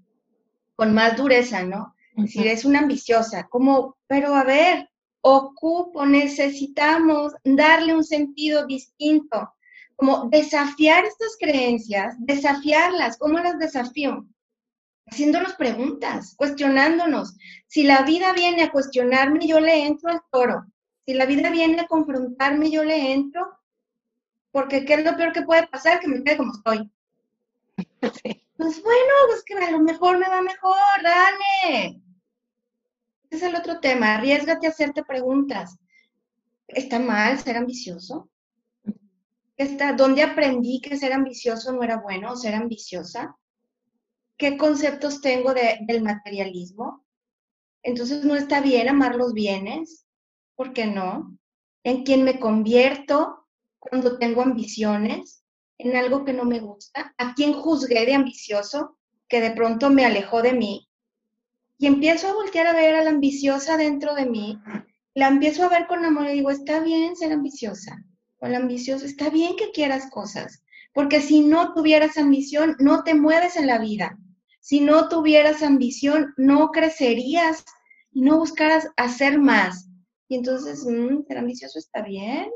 con 0.77 0.93
más 0.93 1.17
dureza, 1.17 1.63
¿no? 1.63 1.93
Es 2.15 2.25
decir, 2.25 2.47
es 2.47 2.63
una 2.63 2.79
ambiciosa, 2.79 3.47
como, 3.49 3.97
pero 4.07 4.33
a 4.33 4.45
ver, 4.45 4.89
ocupo, 5.19 6.05
necesitamos 6.05 7.33
darle 7.43 7.93
un 7.93 8.05
sentido 8.05 8.65
distinto 8.65 9.55
como 9.95 10.29
desafiar 10.29 11.05
estas 11.05 11.38
creencias, 11.39 12.15
desafiarlas. 12.19 13.17
¿Cómo 13.17 13.39
las 13.39 13.58
desafío? 13.58 14.25
Haciéndonos 15.08 15.53
preguntas, 15.53 16.36
cuestionándonos. 16.36 17.38
Si 17.67 17.84
la 17.84 18.01
vida 18.01 18.34
viene 18.34 18.63
a 18.63 18.71
cuestionarme, 18.71 19.47
yo 19.47 19.60
le 19.60 19.86
entro 19.86 20.10
al 20.10 20.21
toro. 20.31 20.65
Si 21.05 21.13
la 21.13 21.25
vida 21.25 21.49
viene 21.49 21.81
a 21.81 21.88
confrontarme, 21.88 22.71
yo 22.71 22.84
le 22.84 23.13
entro. 23.13 23.60
Porque 24.51 24.86
¿qué 24.86 24.95
es 24.95 25.05
lo 25.05 25.15
peor 25.15 25.31
que 25.31 25.43
puede 25.43 25.67
pasar? 25.67 25.99
Que 25.99 26.08
me 26.08 26.23
quede 26.23 26.38
como 26.38 26.53
estoy. 26.53 26.91
Pues 28.58 28.81
bueno, 28.81 29.13
pues 29.27 29.43
que 29.43 29.53
a 29.53 29.71
lo 29.71 29.81
mejor 29.81 30.17
me 30.17 30.29
va 30.29 30.41
mejor, 30.41 30.77
dale. 31.03 32.01
Ese 33.29 33.36
es 33.36 33.43
el 33.43 33.55
otro 33.55 33.81
tema. 33.81 34.15
Arriesgate 34.15 34.65
a 34.65 34.69
hacerte 34.69 35.03
preguntas. 35.03 35.77
¿Está 36.69 36.99
mal 36.99 37.38
ser 37.38 37.58
ambicioso? 37.58 38.29
Está, 39.58 39.94
¿dónde 39.94 40.24
aprendí 40.24 40.82
que 40.82 40.98
ser 40.98 41.13
ambicioso 41.13 41.72
no 41.72 41.84
era 41.84 41.98
bueno 41.98 42.32
o 42.32 42.36
ser 42.36 42.56
ambiciosa? 42.56 43.38
¿Qué 44.38 44.58
conceptos 44.58 45.22
tengo 45.22 45.54
del 45.54 46.02
materialismo? 46.02 47.06
Entonces 47.84 48.26
no 48.26 48.36
está 48.36 48.62
bien 48.62 48.89
amar 48.89 49.15
los 49.15 49.34
bienes, 49.34 50.06
¿por 50.56 50.74
qué 50.74 50.88
no? 50.88 51.38
¿En 51.84 52.04
quién 52.04 52.24
me 52.24 52.39
convierto 52.39 53.46
cuando 53.80 54.18
tengo 54.18 54.41
ambiciones? 54.41 55.44
¿En 55.78 55.96
algo 55.96 56.26
que 56.26 56.34
no 56.34 56.46
me 56.46 56.60
gusta? 56.60 57.13
¿A 57.18 57.34
quién 57.36 57.54
juzgué 57.54 58.06
de 58.06 58.15
ambicioso 58.15 58.98
que 59.28 59.39
de 59.39 59.52
pronto 59.52 59.89
me 59.89 60.06
alejó 60.06 60.41
de 60.41 60.54
mí? 60.54 60.89
Y 61.78 61.88
empiezo 61.88 62.28
a 62.28 62.34
voltear 62.34 62.68
a 62.68 62.74
ver 62.74 62.96
a 62.96 63.04
la 63.04 63.10
ambiciosa 63.12 63.78
dentro 63.78 64.15
de 64.15 64.26
mí, 64.26 64.60
la 65.13 65.28
empiezo 65.28 65.63
a 65.63 65.70
ver 65.70 65.88
con 65.88 66.04
amor 66.04 66.28
y 66.28 66.34
digo, 66.34 66.50
está 66.50 66.80
bien 66.80 67.15
ser 67.15 67.34
ambiciosa, 67.34 68.04
el 68.45 68.55
ambicioso, 68.55 69.05
está 69.05 69.29
bien 69.29 69.55
que 69.55 69.71
quieras 69.71 70.10
cosas, 70.10 70.63
porque 70.93 71.21
si 71.21 71.41
no 71.41 71.73
tuvieras 71.73 72.17
ambición, 72.17 72.75
no 72.79 73.03
te 73.03 73.13
mueves 73.13 73.58
en 73.58 73.67
la 73.67 73.77
vida. 73.77 74.17
Si 74.60 74.81
no 74.81 75.10
tuvieras 75.10 75.62
ambición, 75.62 76.34
no 76.38 76.71
crecerías 76.71 77.65
y 78.12 78.21
no 78.21 78.39
buscaras 78.39 78.88
hacer 78.97 79.38
más. 79.38 79.89
Y 80.27 80.36
entonces, 80.36 80.86
mm, 80.86 81.23
ser 81.27 81.38
ambicioso 81.38 81.77
está 81.77 82.01
bien. 82.01 82.49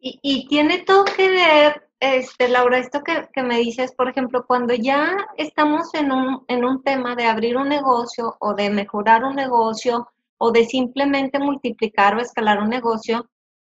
Y, 0.00 0.46
tiene 0.48 0.80
todo 0.80 1.04
que 1.04 1.28
ver, 1.28 1.88
este, 1.98 2.48
Laura, 2.48 2.78
esto 2.78 3.02
que, 3.02 3.28
que, 3.32 3.42
me 3.42 3.58
dices, 3.58 3.92
por 3.94 4.08
ejemplo, 4.08 4.44
cuando 4.46 4.74
ya 4.74 5.16
estamos 5.38 5.94
en 5.94 6.12
un, 6.12 6.44
en 6.48 6.64
un 6.64 6.82
tema 6.82 7.16
de 7.16 7.24
abrir 7.24 7.56
un 7.56 7.70
negocio 7.70 8.36
o 8.38 8.54
de 8.54 8.68
mejorar 8.68 9.24
un 9.24 9.34
negocio 9.34 10.06
o 10.36 10.52
de 10.52 10.66
simplemente 10.66 11.38
multiplicar 11.38 12.16
o 12.16 12.20
escalar 12.20 12.60
un 12.60 12.68
negocio, 12.68 13.30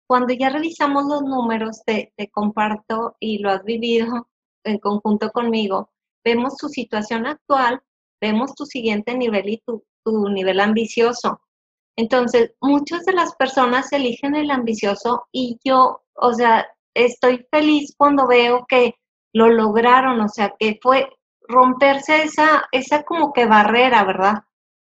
cuando 0.09 0.33
ya 0.33 0.49
revisamos 0.49 1.05
los 1.05 1.23
números, 1.23 1.83
te, 1.85 2.13
comparto 2.33 3.17
y 3.21 3.39
lo 3.39 3.51
has 3.51 3.63
vivido 3.63 4.29
en 4.65 4.79
conjunto 4.79 5.31
conmigo, 5.31 5.91
vemos 6.25 6.57
tu 6.57 6.69
situación 6.69 7.27
actual, 7.27 7.83
vemos 8.21 8.55
tu 8.55 8.65
siguiente 8.65 9.15
nivel 9.15 9.51
y 9.51 9.59
tu, 9.59 9.85
tu 10.03 10.31
nivel 10.31 10.61
ambicioso. 10.61 11.43
Entonces, 11.95 12.55
muchas 12.63 13.05
de 13.05 13.13
las 13.13 13.35
personas 13.37 13.93
eligen 13.93 14.35
el 14.35 14.51
ambicioso 14.51 15.27
y 15.31 15.59
yo, 15.63 16.03
o 16.15 16.33
sea, 16.33 16.67
estoy 16.95 17.47
feliz 17.51 17.95
cuando 17.97 18.27
veo 18.27 18.65
que 18.67 18.95
lo 19.35 19.49
lograron, 19.51 20.21
o 20.23 20.29
sea, 20.29 20.55
que 20.59 20.79
fue 20.83 21.11
romperse 21.43 22.23
esa, 22.23 22.67
esa 22.73 23.03
como 23.03 23.35
que 23.35 23.45
barrera, 23.45 24.05
¿verdad? 24.05 24.45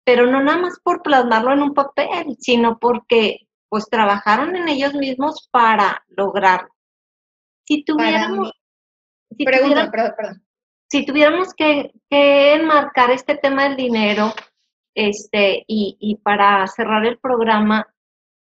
Pero 0.05 0.27
no 0.27 0.43
nada 0.43 0.59
más 0.59 0.79
por 0.83 1.03
plasmarlo 1.03 1.55
en 1.55 1.63
un 1.63 1.75
papel, 1.75 2.37
sino 2.39 2.79
porque 2.79 3.46
pues 3.69 3.89
trabajaron 3.91 4.57
en 4.57 4.69
ellos 4.69 4.95
mismos 4.95 5.49
para 5.51 6.05
lograrlo. 6.09 6.71
Si 7.67 7.85
tuviéramos... 7.85 8.53
Si 9.37 9.45
Pregunta, 9.45 9.91
perdón, 9.91 10.15
perdón. 10.17 10.47
Si 10.89 11.05
tuviéramos 11.05 11.53
que, 11.55 11.93
enmarcar 12.11 13.11
este 13.11 13.37
tema 13.37 13.65
del 13.65 13.77
dinero, 13.77 14.33
este, 14.95 15.65
y, 15.67 16.19
para 16.23 16.67
cerrar 16.69 17.05
el 17.05 17.19
programa, 17.19 17.87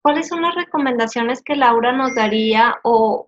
¿cuáles 0.04 0.28
son 0.28 0.44
las 0.44 0.56
recomendaciones 0.56 1.42
que 1.42 1.56
Laura 1.56 1.92
nos 1.92 2.14
daría 2.14 2.76
o, 2.84 3.24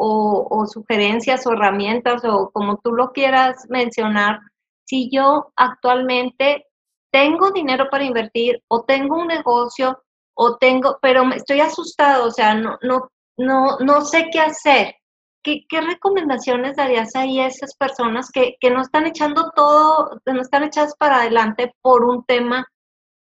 o, 0.49 0.65
sugerencias 0.67 1.45
o 1.47 1.53
herramientas 1.53 2.23
o 2.25 2.51
como 2.51 2.77
tú 2.77 2.91
lo 2.91 3.11
quieras 3.11 3.65
mencionar? 3.69 4.39
Si 4.85 5.09
yo 5.11 5.51
actualmente 5.55 6.67
tengo 7.11 7.51
dinero 7.51 7.89
para 7.89 8.05
invertir 8.05 8.63
o 8.67 8.83
tengo 8.83 9.17
un 9.17 9.27
negocio 9.27 10.03
o 10.37 10.57
tengo, 10.57 10.99
pero 11.01 11.23
estoy 11.33 11.61
asustado, 11.61 12.27
o 12.27 12.31
sea, 12.31 12.53
no, 12.53 12.77
no, 12.83 13.09
no, 13.37 13.79
no 13.79 14.01
sé 14.05 14.29
qué 14.31 14.39
hacer. 14.39 14.95
¿Qué, 15.43 15.65
¿Qué, 15.67 15.81
recomendaciones 15.81 16.75
darías 16.75 17.15
ahí 17.15 17.39
a 17.39 17.47
esas 17.47 17.75
personas 17.75 18.29
que, 18.31 18.55
que 18.59 18.69
no 18.69 18.81
están 18.81 19.07
echando 19.07 19.51
todo, 19.55 20.21
que 20.25 20.33
no 20.33 20.41
están 20.41 20.63
echadas 20.63 20.95
para 20.97 21.21
adelante 21.21 21.73
por 21.81 22.03
un 22.05 22.23
tema 22.25 22.67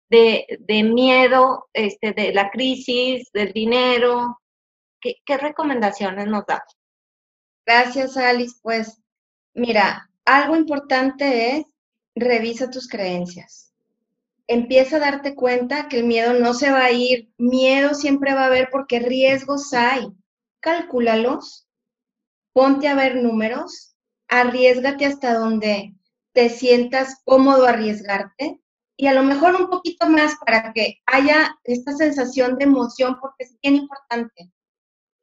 de, 0.10 0.46
de 0.60 0.84
miedo, 0.84 1.68
este, 1.74 2.14
de 2.14 2.34
la 2.34 2.52
crisis, 2.52 3.32
del 3.34 3.54
dinero? 3.54 4.40
¿Qué, 5.02 5.16
¿Qué 5.26 5.38
recomendaciones 5.38 6.28
nos 6.28 6.46
das? 6.46 6.64
Gracias, 7.66 8.18
Alice. 8.18 8.60
Pues 8.62 9.02
mira, 9.56 10.10
algo 10.26 10.56
importante 10.56 11.58
es 11.58 11.66
revisa 12.16 12.70
tus 12.70 12.88
creencias 12.88 13.69
empieza 14.50 14.98
a 14.98 15.00
darte 15.00 15.36
cuenta 15.36 15.88
que 15.88 16.00
el 16.00 16.06
miedo 16.06 16.34
no 16.34 16.56
se 16.56 16.72
va 16.72 16.86
a 16.86 16.92
ir, 16.92 17.32
miedo 17.38 17.94
siempre 17.94 18.34
va 18.34 18.42
a 18.42 18.48
haber 18.48 18.70
porque 18.72 19.00
riesgos 19.00 19.74
hay. 19.74 20.08
Cálculalos, 20.60 21.70
ponte 22.52 22.88
a 22.88 22.96
ver 22.96 23.18
números, 23.18 23.96
arriesgate 24.28 25.06
hasta 25.06 25.36
donde 25.36 25.94
te 26.34 26.50
sientas 26.50 27.22
cómodo 27.26 27.68
arriesgarte 27.68 28.60
y 28.98 29.06
a 29.06 29.14
lo 29.14 29.22
mejor 29.22 29.56
un 29.56 29.70
poquito 29.70 30.10
más 30.10 30.34
para 30.44 30.74
que 30.74 31.00
haya 31.06 31.56
esta 31.64 31.94
sensación 31.94 32.58
de 32.58 32.64
emoción 32.66 33.18
porque 33.22 33.44
es 33.44 33.56
bien 33.62 33.76
importante 33.76 34.52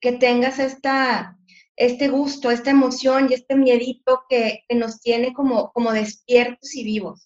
que 0.00 0.12
tengas 0.12 0.60
esta, 0.60 1.36
este 1.74 2.08
gusto, 2.08 2.52
esta 2.52 2.70
emoción 2.70 3.26
y 3.28 3.34
este 3.34 3.56
miedito 3.56 4.22
que, 4.28 4.60
que 4.68 4.76
nos 4.76 5.00
tiene 5.00 5.32
como, 5.32 5.72
como 5.72 5.92
despiertos 5.92 6.76
y 6.76 6.84
vivos. 6.84 7.25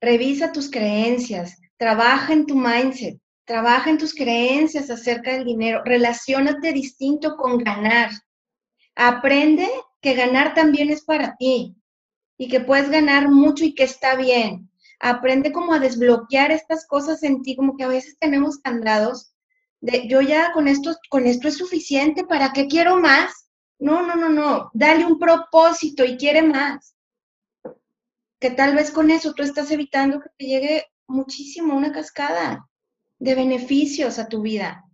Revisa 0.00 0.52
tus 0.52 0.70
creencias, 0.70 1.58
trabaja 1.76 2.32
en 2.32 2.46
tu 2.46 2.54
mindset, 2.54 3.20
trabaja 3.44 3.90
en 3.90 3.98
tus 3.98 4.14
creencias 4.14 4.90
acerca 4.90 5.32
del 5.32 5.44
dinero, 5.44 5.82
relacionate 5.84 6.72
distinto 6.72 7.36
con 7.36 7.58
ganar. 7.58 8.10
Aprende 8.94 9.68
que 10.00 10.14
ganar 10.14 10.54
también 10.54 10.90
es 10.90 11.02
para 11.02 11.36
ti 11.36 11.74
y 12.36 12.48
que 12.48 12.60
puedes 12.60 12.90
ganar 12.90 13.28
mucho 13.28 13.64
y 13.64 13.74
que 13.74 13.84
está 13.84 14.14
bien. 14.14 14.70
Aprende 15.00 15.52
como 15.52 15.72
a 15.72 15.80
desbloquear 15.80 16.52
estas 16.52 16.86
cosas 16.86 17.22
en 17.22 17.42
ti, 17.42 17.56
como 17.56 17.76
que 17.76 17.84
a 17.84 17.88
veces 17.88 18.16
tenemos 18.18 18.58
candados 18.58 19.32
de 19.80 20.08
yo 20.08 20.20
ya 20.20 20.52
con 20.52 20.68
esto, 20.68 20.96
con 21.08 21.26
esto 21.26 21.48
es 21.48 21.56
suficiente, 21.56 22.24
¿para 22.24 22.52
qué 22.52 22.66
quiero 22.66 23.00
más? 23.00 23.48
No, 23.78 24.04
no, 24.04 24.16
no, 24.16 24.28
no, 24.28 24.70
dale 24.74 25.04
un 25.04 25.18
propósito 25.18 26.04
y 26.04 26.16
quiere 26.16 26.42
más. 26.42 26.94
Que 28.40 28.50
tal 28.50 28.74
vez 28.74 28.90
con 28.90 29.10
eso 29.10 29.34
tú 29.34 29.42
estás 29.42 29.70
evitando 29.70 30.20
que 30.20 30.28
te 30.36 30.46
llegue 30.46 30.86
muchísimo 31.06 31.76
una 31.76 31.92
cascada 31.92 32.68
de 33.18 33.34
beneficios 33.34 34.18
a 34.18 34.28
tu 34.28 34.42
vida 34.42 34.84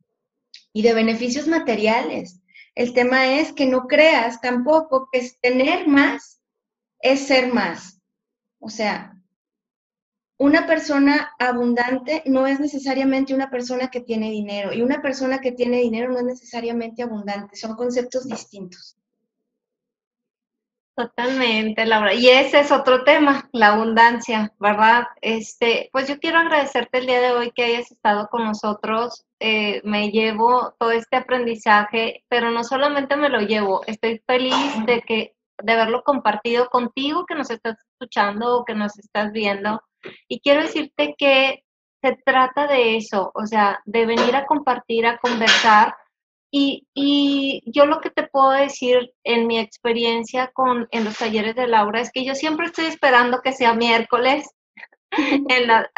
y 0.72 0.82
de 0.82 0.94
beneficios 0.94 1.46
materiales. 1.46 2.40
El 2.74 2.94
tema 2.94 3.38
es 3.38 3.52
que 3.52 3.66
no 3.66 3.86
creas 3.86 4.40
tampoco 4.40 5.08
que 5.12 5.30
tener 5.40 5.86
más 5.86 6.40
es 7.00 7.26
ser 7.26 7.52
más. 7.52 8.00
O 8.58 8.70
sea, 8.70 9.14
una 10.38 10.66
persona 10.66 11.32
abundante 11.38 12.22
no 12.26 12.46
es 12.46 12.58
necesariamente 12.58 13.34
una 13.34 13.50
persona 13.50 13.88
que 13.88 14.00
tiene 14.00 14.30
dinero 14.30 14.72
y 14.72 14.82
una 14.82 15.00
persona 15.00 15.40
que 15.40 15.52
tiene 15.52 15.78
dinero 15.78 16.10
no 16.10 16.18
es 16.18 16.24
necesariamente 16.24 17.02
abundante, 17.02 17.56
son 17.56 17.76
conceptos 17.76 18.26
distintos. 18.26 18.96
Totalmente, 20.96 21.86
Laura. 21.86 22.14
Y 22.14 22.28
ese 22.28 22.60
es 22.60 22.70
otro 22.70 23.02
tema, 23.02 23.48
la 23.52 23.72
abundancia, 23.72 24.52
¿verdad? 24.60 25.06
Este, 25.20 25.88
pues 25.92 26.06
yo 26.08 26.20
quiero 26.20 26.38
agradecerte 26.38 26.98
el 26.98 27.06
día 27.06 27.20
de 27.20 27.32
hoy 27.32 27.50
que 27.50 27.64
hayas 27.64 27.90
estado 27.90 28.28
con 28.28 28.44
nosotros. 28.44 29.26
Eh, 29.40 29.80
me 29.82 30.10
llevo 30.12 30.74
todo 30.78 30.92
este 30.92 31.16
aprendizaje, 31.16 32.24
pero 32.28 32.52
no 32.52 32.62
solamente 32.62 33.16
me 33.16 33.28
lo 33.28 33.40
llevo, 33.40 33.82
estoy 33.88 34.22
feliz 34.24 34.54
de 34.86 35.02
que 35.02 35.34
de 35.62 35.72
haberlo 35.72 36.02
compartido 36.04 36.68
contigo, 36.68 37.26
que 37.26 37.34
nos 37.34 37.50
estás 37.50 37.76
escuchando 37.90 38.58
o 38.58 38.64
que 38.64 38.74
nos 38.74 38.96
estás 38.96 39.32
viendo. 39.32 39.82
Y 40.28 40.40
quiero 40.40 40.62
decirte 40.62 41.14
que 41.18 41.64
se 42.02 42.16
trata 42.24 42.66
de 42.68 42.96
eso, 42.96 43.32
o 43.34 43.46
sea, 43.46 43.80
de 43.84 44.06
venir 44.06 44.36
a 44.36 44.46
compartir, 44.46 45.06
a 45.06 45.18
conversar 45.18 45.96
y, 46.56 47.62
yo 47.66 47.86
lo 47.86 48.00
que 48.00 48.10
te 48.10 48.28
puedo 48.28 48.50
decir 48.50 49.12
en 49.24 49.46
mi 49.46 49.58
experiencia 49.58 50.50
con, 50.52 50.86
en 50.92 51.04
los 51.04 51.18
talleres 51.18 51.56
de 51.56 51.66
Laura 51.66 52.00
es 52.00 52.12
que 52.12 52.24
yo 52.24 52.34
siempre 52.36 52.66
estoy 52.66 52.86
esperando 52.86 53.40
que 53.42 53.52
sea 53.52 53.74
miércoles 53.74 54.48
en 55.10 55.70
a, 55.70 55.88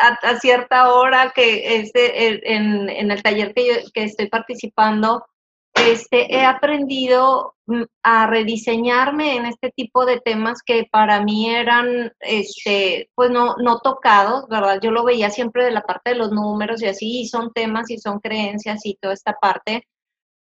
cierta 0.41 0.95
hora 0.95 1.33
que 1.35 1.77
este, 1.77 2.55
en, 2.55 2.89
en, 2.89 3.11
el 3.11 3.23
taller 3.23 3.53
que, 3.53 3.67
yo, 3.67 3.75
que 3.93 4.05
estoy 4.05 4.29
participando, 4.29 5.27
este, 5.75 6.35
he 6.35 6.45
aprendido 6.45 7.55
mm, 7.67 7.83
a 8.03 8.27
rediseñarme 8.27 9.37
en 9.37 9.47
este 9.47 9.71
tipo 9.73 10.07
de 10.07 10.21
temas 10.21 10.63
que 10.65 10.87
para 10.91 11.23
mí 11.23 11.51
eran, 11.55 12.13
este, 12.21 13.11
pues 13.15 13.31
no, 13.31 13.57
no 13.59 13.81
tocados, 13.81 14.49
¿verdad? 14.49 14.81
Yo 14.83 14.91
lo 14.91 15.05
veía 15.05 15.29
siempre 15.29 15.65
de 15.65 15.71
la 15.73 15.83
parte 15.83 16.11
de 16.11 16.17
los 16.17 16.31
números 16.33 16.83
y 16.83 16.87
así, 16.87 17.21
y 17.21 17.29
son 17.29 17.53
temas 17.53 17.91
y 17.91 17.99
son 17.99 18.21
creencias 18.21 18.87
y 18.87 18.97
toda 18.97 19.13
esta 19.13 19.35
parte 19.35 19.87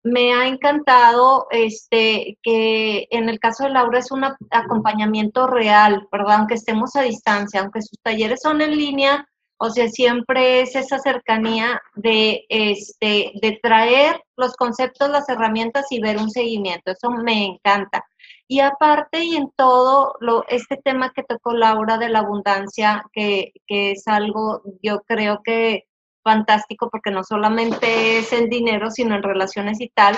me 0.02 0.32
ha 0.32 0.46
encantado 0.46 1.46
este, 1.50 2.38
que 2.42 3.06
en 3.10 3.28
el 3.28 3.38
caso 3.38 3.64
de 3.64 3.70
Laura 3.70 3.98
es 3.98 4.10
un 4.10 4.24
acompañamiento 4.50 5.46
real, 5.46 6.08
¿verdad? 6.10 6.38
Aunque 6.38 6.54
estemos 6.54 6.96
a 6.96 7.02
distancia, 7.02 7.60
aunque 7.60 7.82
sus 7.82 7.98
talleres 8.02 8.40
son 8.42 8.62
en 8.62 8.76
línea, 8.76 9.26
o 9.62 9.68
sea, 9.68 9.88
siempre 9.88 10.62
es 10.62 10.74
esa 10.74 10.98
cercanía 10.98 11.82
de, 11.94 12.46
este, 12.48 13.32
de 13.42 13.58
traer 13.62 14.22
los 14.36 14.56
conceptos, 14.56 15.10
las 15.10 15.28
herramientas 15.28 15.86
y 15.90 16.00
ver 16.00 16.16
un 16.16 16.30
seguimiento. 16.30 16.92
Eso 16.92 17.10
me 17.10 17.44
encanta. 17.44 18.02
Y 18.48 18.60
aparte 18.60 19.22
y 19.22 19.36
en 19.36 19.50
todo 19.56 20.14
lo, 20.20 20.44
este 20.48 20.78
tema 20.78 21.12
que 21.14 21.24
tocó 21.24 21.52
Laura 21.52 21.98
de 21.98 22.08
la 22.08 22.20
abundancia, 22.20 23.04
que, 23.12 23.52
que 23.66 23.92
es 23.92 24.08
algo, 24.08 24.62
yo 24.82 25.02
creo 25.02 25.42
que 25.44 25.84
fantástico 26.22 26.88
porque 26.90 27.10
no 27.10 27.24
solamente 27.24 28.18
es 28.18 28.32
el 28.32 28.48
dinero, 28.48 28.90
sino 28.90 29.14
en 29.14 29.22
relaciones 29.22 29.80
y 29.80 29.88
tal. 29.88 30.16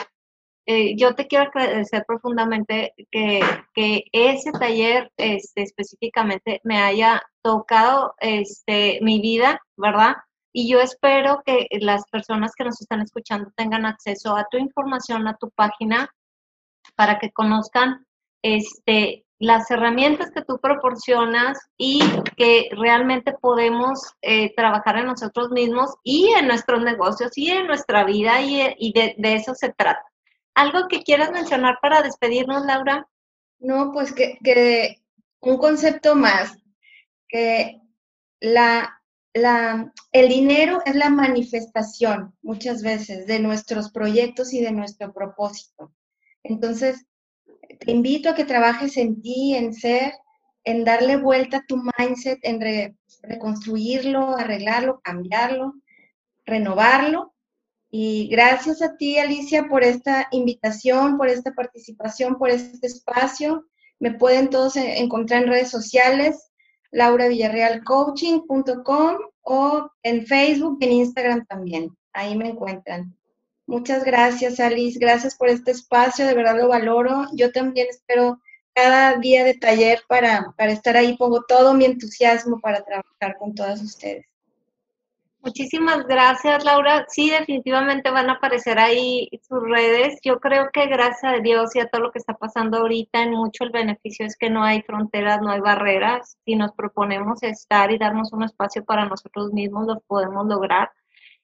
Eh, 0.67 0.95
yo 0.97 1.15
te 1.15 1.27
quiero 1.27 1.47
agradecer 1.47 2.05
profundamente 2.07 2.95
que, 3.11 3.41
que 3.75 4.05
ese 4.12 4.53
taller 4.53 5.11
este, 5.17 5.62
específicamente 5.62 6.61
me 6.62 6.79
haya 6.79 7.23
tocado 7.43 8.15
este, 8.21 9.01
mi 9.03 9.21
vida, 9.21 9.61
¿verdad? 9.77 10.15
Y 10.53 10.71
yo 10.71 10.81
espero 10.81 11.43
que 11.45 11.67
las 11.81 12.09
personas 12.11 12.53
que 12.55 12.65
nos 12.65 12.81
están 12.81 13.01
escuchando 13.01 13.51
tengan 13.57 13.87
acceso 13.87 14.37
a 14.37 14.47
tu 14.51 14.59
información, 14.59 15.27
a 15.27 15.37
tu 15.37 15.51
página, 15.51 16.11
para 16.95 17.19
que 17.19 17.33
conozcan 17.33 18.07
este, 18.43 19.25
las 19.42 19.68
herramientas 19.72 20.31
que 20.31 20.44
tú 20.44 20.61
proporcionas 20.61 21.59
y 21.76 22.00
que 22.37 22.68
realmente 22.76 23.33
podemos 23.33 24.14
eh, 24.22 24.55
trabajar 24.55 24.98
en 24.98 25.07
nosotros 25.07 25.50
mismos 25.50 25.96
y 26.05 26.28
en 26.38 26.46
nuestros 26.46 26.81
negocios 26.81 27.33
y 27.35 27.50
en 27.50 27.66
nuestra 27.66 28.05
vida 28.05 28.40
y, 28.40 28.92
de, 28.92 29.16
eso 29.18 29.57
se 29.57 29.70
trata. 29.70 30.05
¿Algo 30.55 30.87
que 30.87 31.02
quieras 31.02 31.33
mencionar 31.33 31.78
para 31.83 32.02
despedirnos, 32.02 32.64
Laura? 32.66 33.09
No, 33.59 33.90
pues 33.92 34.12
que, 34.12 34.38
que 34.44 35.02
un 35.40 35.59
concepto 35.59 36.14
más, 36.14 36.57
que 37.26 37.81
la, 38.38 39.02
la, 39.35 39.92
el 40.12 40.28
dinero 40.28 40.83
es 40.87 40.94
la 40.94 41.11
manifestación 41.11 42.33
muchas 42.42 42.85
veces 42.85 43.26
de 43.26 43.40
nuestros 43.40 43.90
proyectos 43.90 44.52
y 44.52 44.61
de 44.61 44.70
nuestro 44.70 45.12
propósito. 45.12 45.92
Entonces, 46.44 47.07
te 47.85 47.92
invito 47.92 48.31
a 48.31 48.35
que 48.35 48.45
trabajes 48.45 48.97
en 48.97 49.21
ti, 49.21 49.55
en 49.55 49.75
ser, 49.75 50.12
en 50.64 50.85
darle 50.85 51.16
vuelta 51.16 51.59
a 51.59 51.66
tu 51.66 51.83
mindset, 51.99 52.38
en 52.42 52.95
reconstruirlo, 53.23 54.37
arreglarlo, 54.37 55.01
cambiarlo, 55.03 55.75
renovarlo. 56.45 57.35
Y 57.90 58.29
gracias 58.29 58.83
a 58.83 58.97
ti, 58.97 59.18
Alicia, 59.18 59.66
por 59.68 59.83
esta 59.83 60.29
invitación, 60.31 61.18
por 61.18 61.29
esta 61.29 61.53
participación, 61.53 62.38
por 62.38 62.51
este 62.51 62.87
espacio. 62.87 63.66
Me 63.99 64.12
pueden 64.12 64.49
todos 64.49 64.77
encontrar 64.77 65.42
en 65.42 65.49
redes 65.49 65.71
sociales, 65.71 66.53
lauravillarrealcoaching.com 66.92 69.16
o 69.42 69.90
en 70.03 70.27
Facebook 70.27 70.79
en 70.81 70.92
Instagram 70.92 71.45
también. 71.47 71.95
Ahí 72.12 72.37
me 72.37 72.49
encuentran. 72.49 73.16
Muchas 73.72 74.04
gracias, 74.04 74.61
Alice. 74.61 74.98
Gracias 74.98 75.35
por 75.35 75.48
este 75.48 75.70
espacio, 75.70 76.26
de 76.26 76.35
verdad 76.35 76.58
lo 76.58 76.68
valoro. 76.68 77.24
Yo 77.32 77.52
también 77.52 77.87
espero 77.88 78.38
cada 78.74 79.16
día 79.16 79.44
de 79.44 79.54
taller 79.54 80.02
para, 80.06 80.52
para 80.58 80.72
estar 80.72 80.94
ahí. 80.94 81.16
Pongo 81.16 81.42
todo 81.48 81.72
mi 81.72 81.87
entusiasmo 81.87 82.61
para 82.61 82.85
trabajar 82.85 83.38
con 83.38 83.54
todas 83.54 83.80
ustedes. 83.80 84.26
Muchísimas 85.40 86.06
gracias, 86.06 86.66
Laura. 86.66 87.06
Sí, 87.08 87.30
definitivamente 87.30 88.11
van 88.11 88.28
a 88.28 88.35
aparecer 88.35 88.78
ahí 88.78 89.30
sus 89.48 89.62
redes. 89.62 90.18
Yo 90.22 90.38
creo 90.38 90.68
que 90.70 90.87
gracias 90.88 91.32
a 91.32 91.38
Dios 91.38 91.74
y 91.74 91.80
a 91.80 91.88
todo 91.88 92.02
lo 92.02 92.12
que 92.12 92.18
está 92.18 92.35
pasando 92.35 92.76
ahorita, 92.76 93.22
en 93.22 93.30
mucho 93.30 93.64
el 93.64 93.70
beneficio 93.70 94.26
es 94.26 94.37
que 94.37 94.50
no 94.50 94.62
hay 94.62 94.82
fronteras, 94.82 95.40
no 95.40 95.50
hay 95.50 95.61
barreras. 95.61 96.37
Si 96.44 96.56
nos 96.56 96.72
proponemos 96.72 97.42
estar 97.42 97.90
y 97.90 97.96
darnos 97.96 98.35
un 98.35 98.42
espacio 98.42 98.85
para 98.85 99.06
nosotros 99.06 99.50
mismos, 99.54 99.87
lo 99.87 99.98
podemos 100.00 100.46
lograr. 100.46 100.90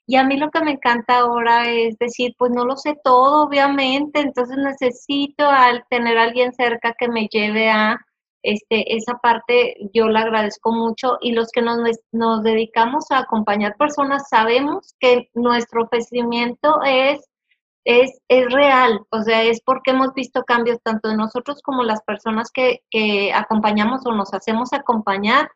Y 0.08 0.16
a 0.16 0.24
mí 0.24 0.38
lo 0.38 0.50
que 0.50 0.62
me 0.62 0.72
encanta 0.72 1.18
ahora 1.18 1.68
es 1.68 1.98
decir, 1.98 2.34
pues 2.38 2.50
no 2.50 2.64
lo 2.64 2.76
sé 2.78 2.96
todo, 3.04 3.44
obviamente, 3.46 4.20
entonces 4.20 4.56
necesito 4.56 5.46
al 5.46 5.84
tener 5.90 6.16
a 6.16 6.22
alguien 6.22 6.54
cerca 6.54 6.94
que 6.98 7.08
me 7.08 7.28
lleve 7.28 7.68
a 7.68 8.00
este, 8.42 8.96
esa 8.96 9.18
parte, 9.18 9.76
yo 9.92 10.08
la 10.08 10.20
agradezco 10.20 10.72
mucho. 10.72 11.18
Y 11.20 11.32
los 11.32 11.50
que 11.50 11.60
nos, 11.60 11.78
nos 12.10 12.42
dedicamos 12.42 13.10
a 13.10 13.18
acompañar 13.18 13.76
personas 13.76 14.30
sabemos 14.30 14.94
que 14.98 15.28
nuestro 15.34 15.82
ofrecimiento 15.82 16.80
es, 16.86 17.20
es, 17.84 18.18
es 18.28 18.50
real, 18.50 19.00
o 19.10 19.22
sea, 19.22 19.42
es 19.42 19.60
porque 19.62 19.90
hemos 19.90 20.14
visto 20.14 20.42
cambios 20.44 20.78
tanto 20.82 21.10
de 21.10 21.16
nosotros 21.16 21.60
como 21.62 21.82
las 21.82 22.02
personas 22.04 22.50
que, 22.50 22.80
que 22.90 23.30
acompañamos 23.34 24.06
o 24.06 24.12
nos 24.12 24.32
hacemos 24.32 24.72
acompañar 24.72 25.50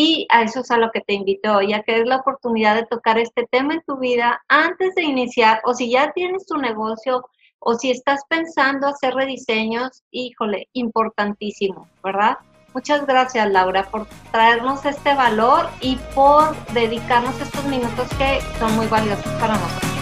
y 0.00 0.28
a 0.30 0.42
eso 0.42 0.60
es 0.60 0.70
a 0.70 0.76
lo 0.76 0.92
que 0.92 1.00
te 1.00 1.14
invito 1.14 1.56
hoy, 1.56 1.72
a 1.72 1.82
que 1.82 1.98
es 1.98 2.06
la 2.06 2.18
oportunidad 2.18 2.76
de 2.76 2.86
tocar 2.86 3.18
este 3.18 3.48
tema 3.50 3.74
en 3.74 3.82
tu 3.84 3.98
vida 3.98 4.40
antes 4.46 4.94
de 4.94 5.02
iniciar, 5.02 5.60
o 5.64 5.74
si 5.74 5.90
ya 5.90 6.12
tienes 6.12 6.46
tu 6.46 6.56
negocio, 6.56 7.24
o 7.58 7.74
si 7.74 7.90
estás 7.90 8.20
pensando 8.28 8.86
hacer 8.86 9.14
rediseños, 9.14 10.04
híjole, 10.12 10.68
importantísimo, 10.72 11.88
¿verdad? 12.04 12.38
Muchas 12.74 13.04
gracias, 13.06 13.50
Laura, 13.50 13.90
por 13.90 14.06
traernos 14.30 14.86
este 14.86 15.16
valor 15.16 15.68
y 15.80 15.96
por 16.14 16.54
dedicarnos 16.74 17.40
estos 17.40 17.64
minutos 17.64 18.06
que 18.18 18.38
son 18.60 18.76
muy 18.76 18.86
valiosos 18.86 19.32
para 19.40 19.54
nosotros. 19.54 19.92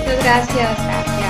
Muchas 0.00 0.24
gracias. 0.24 1.21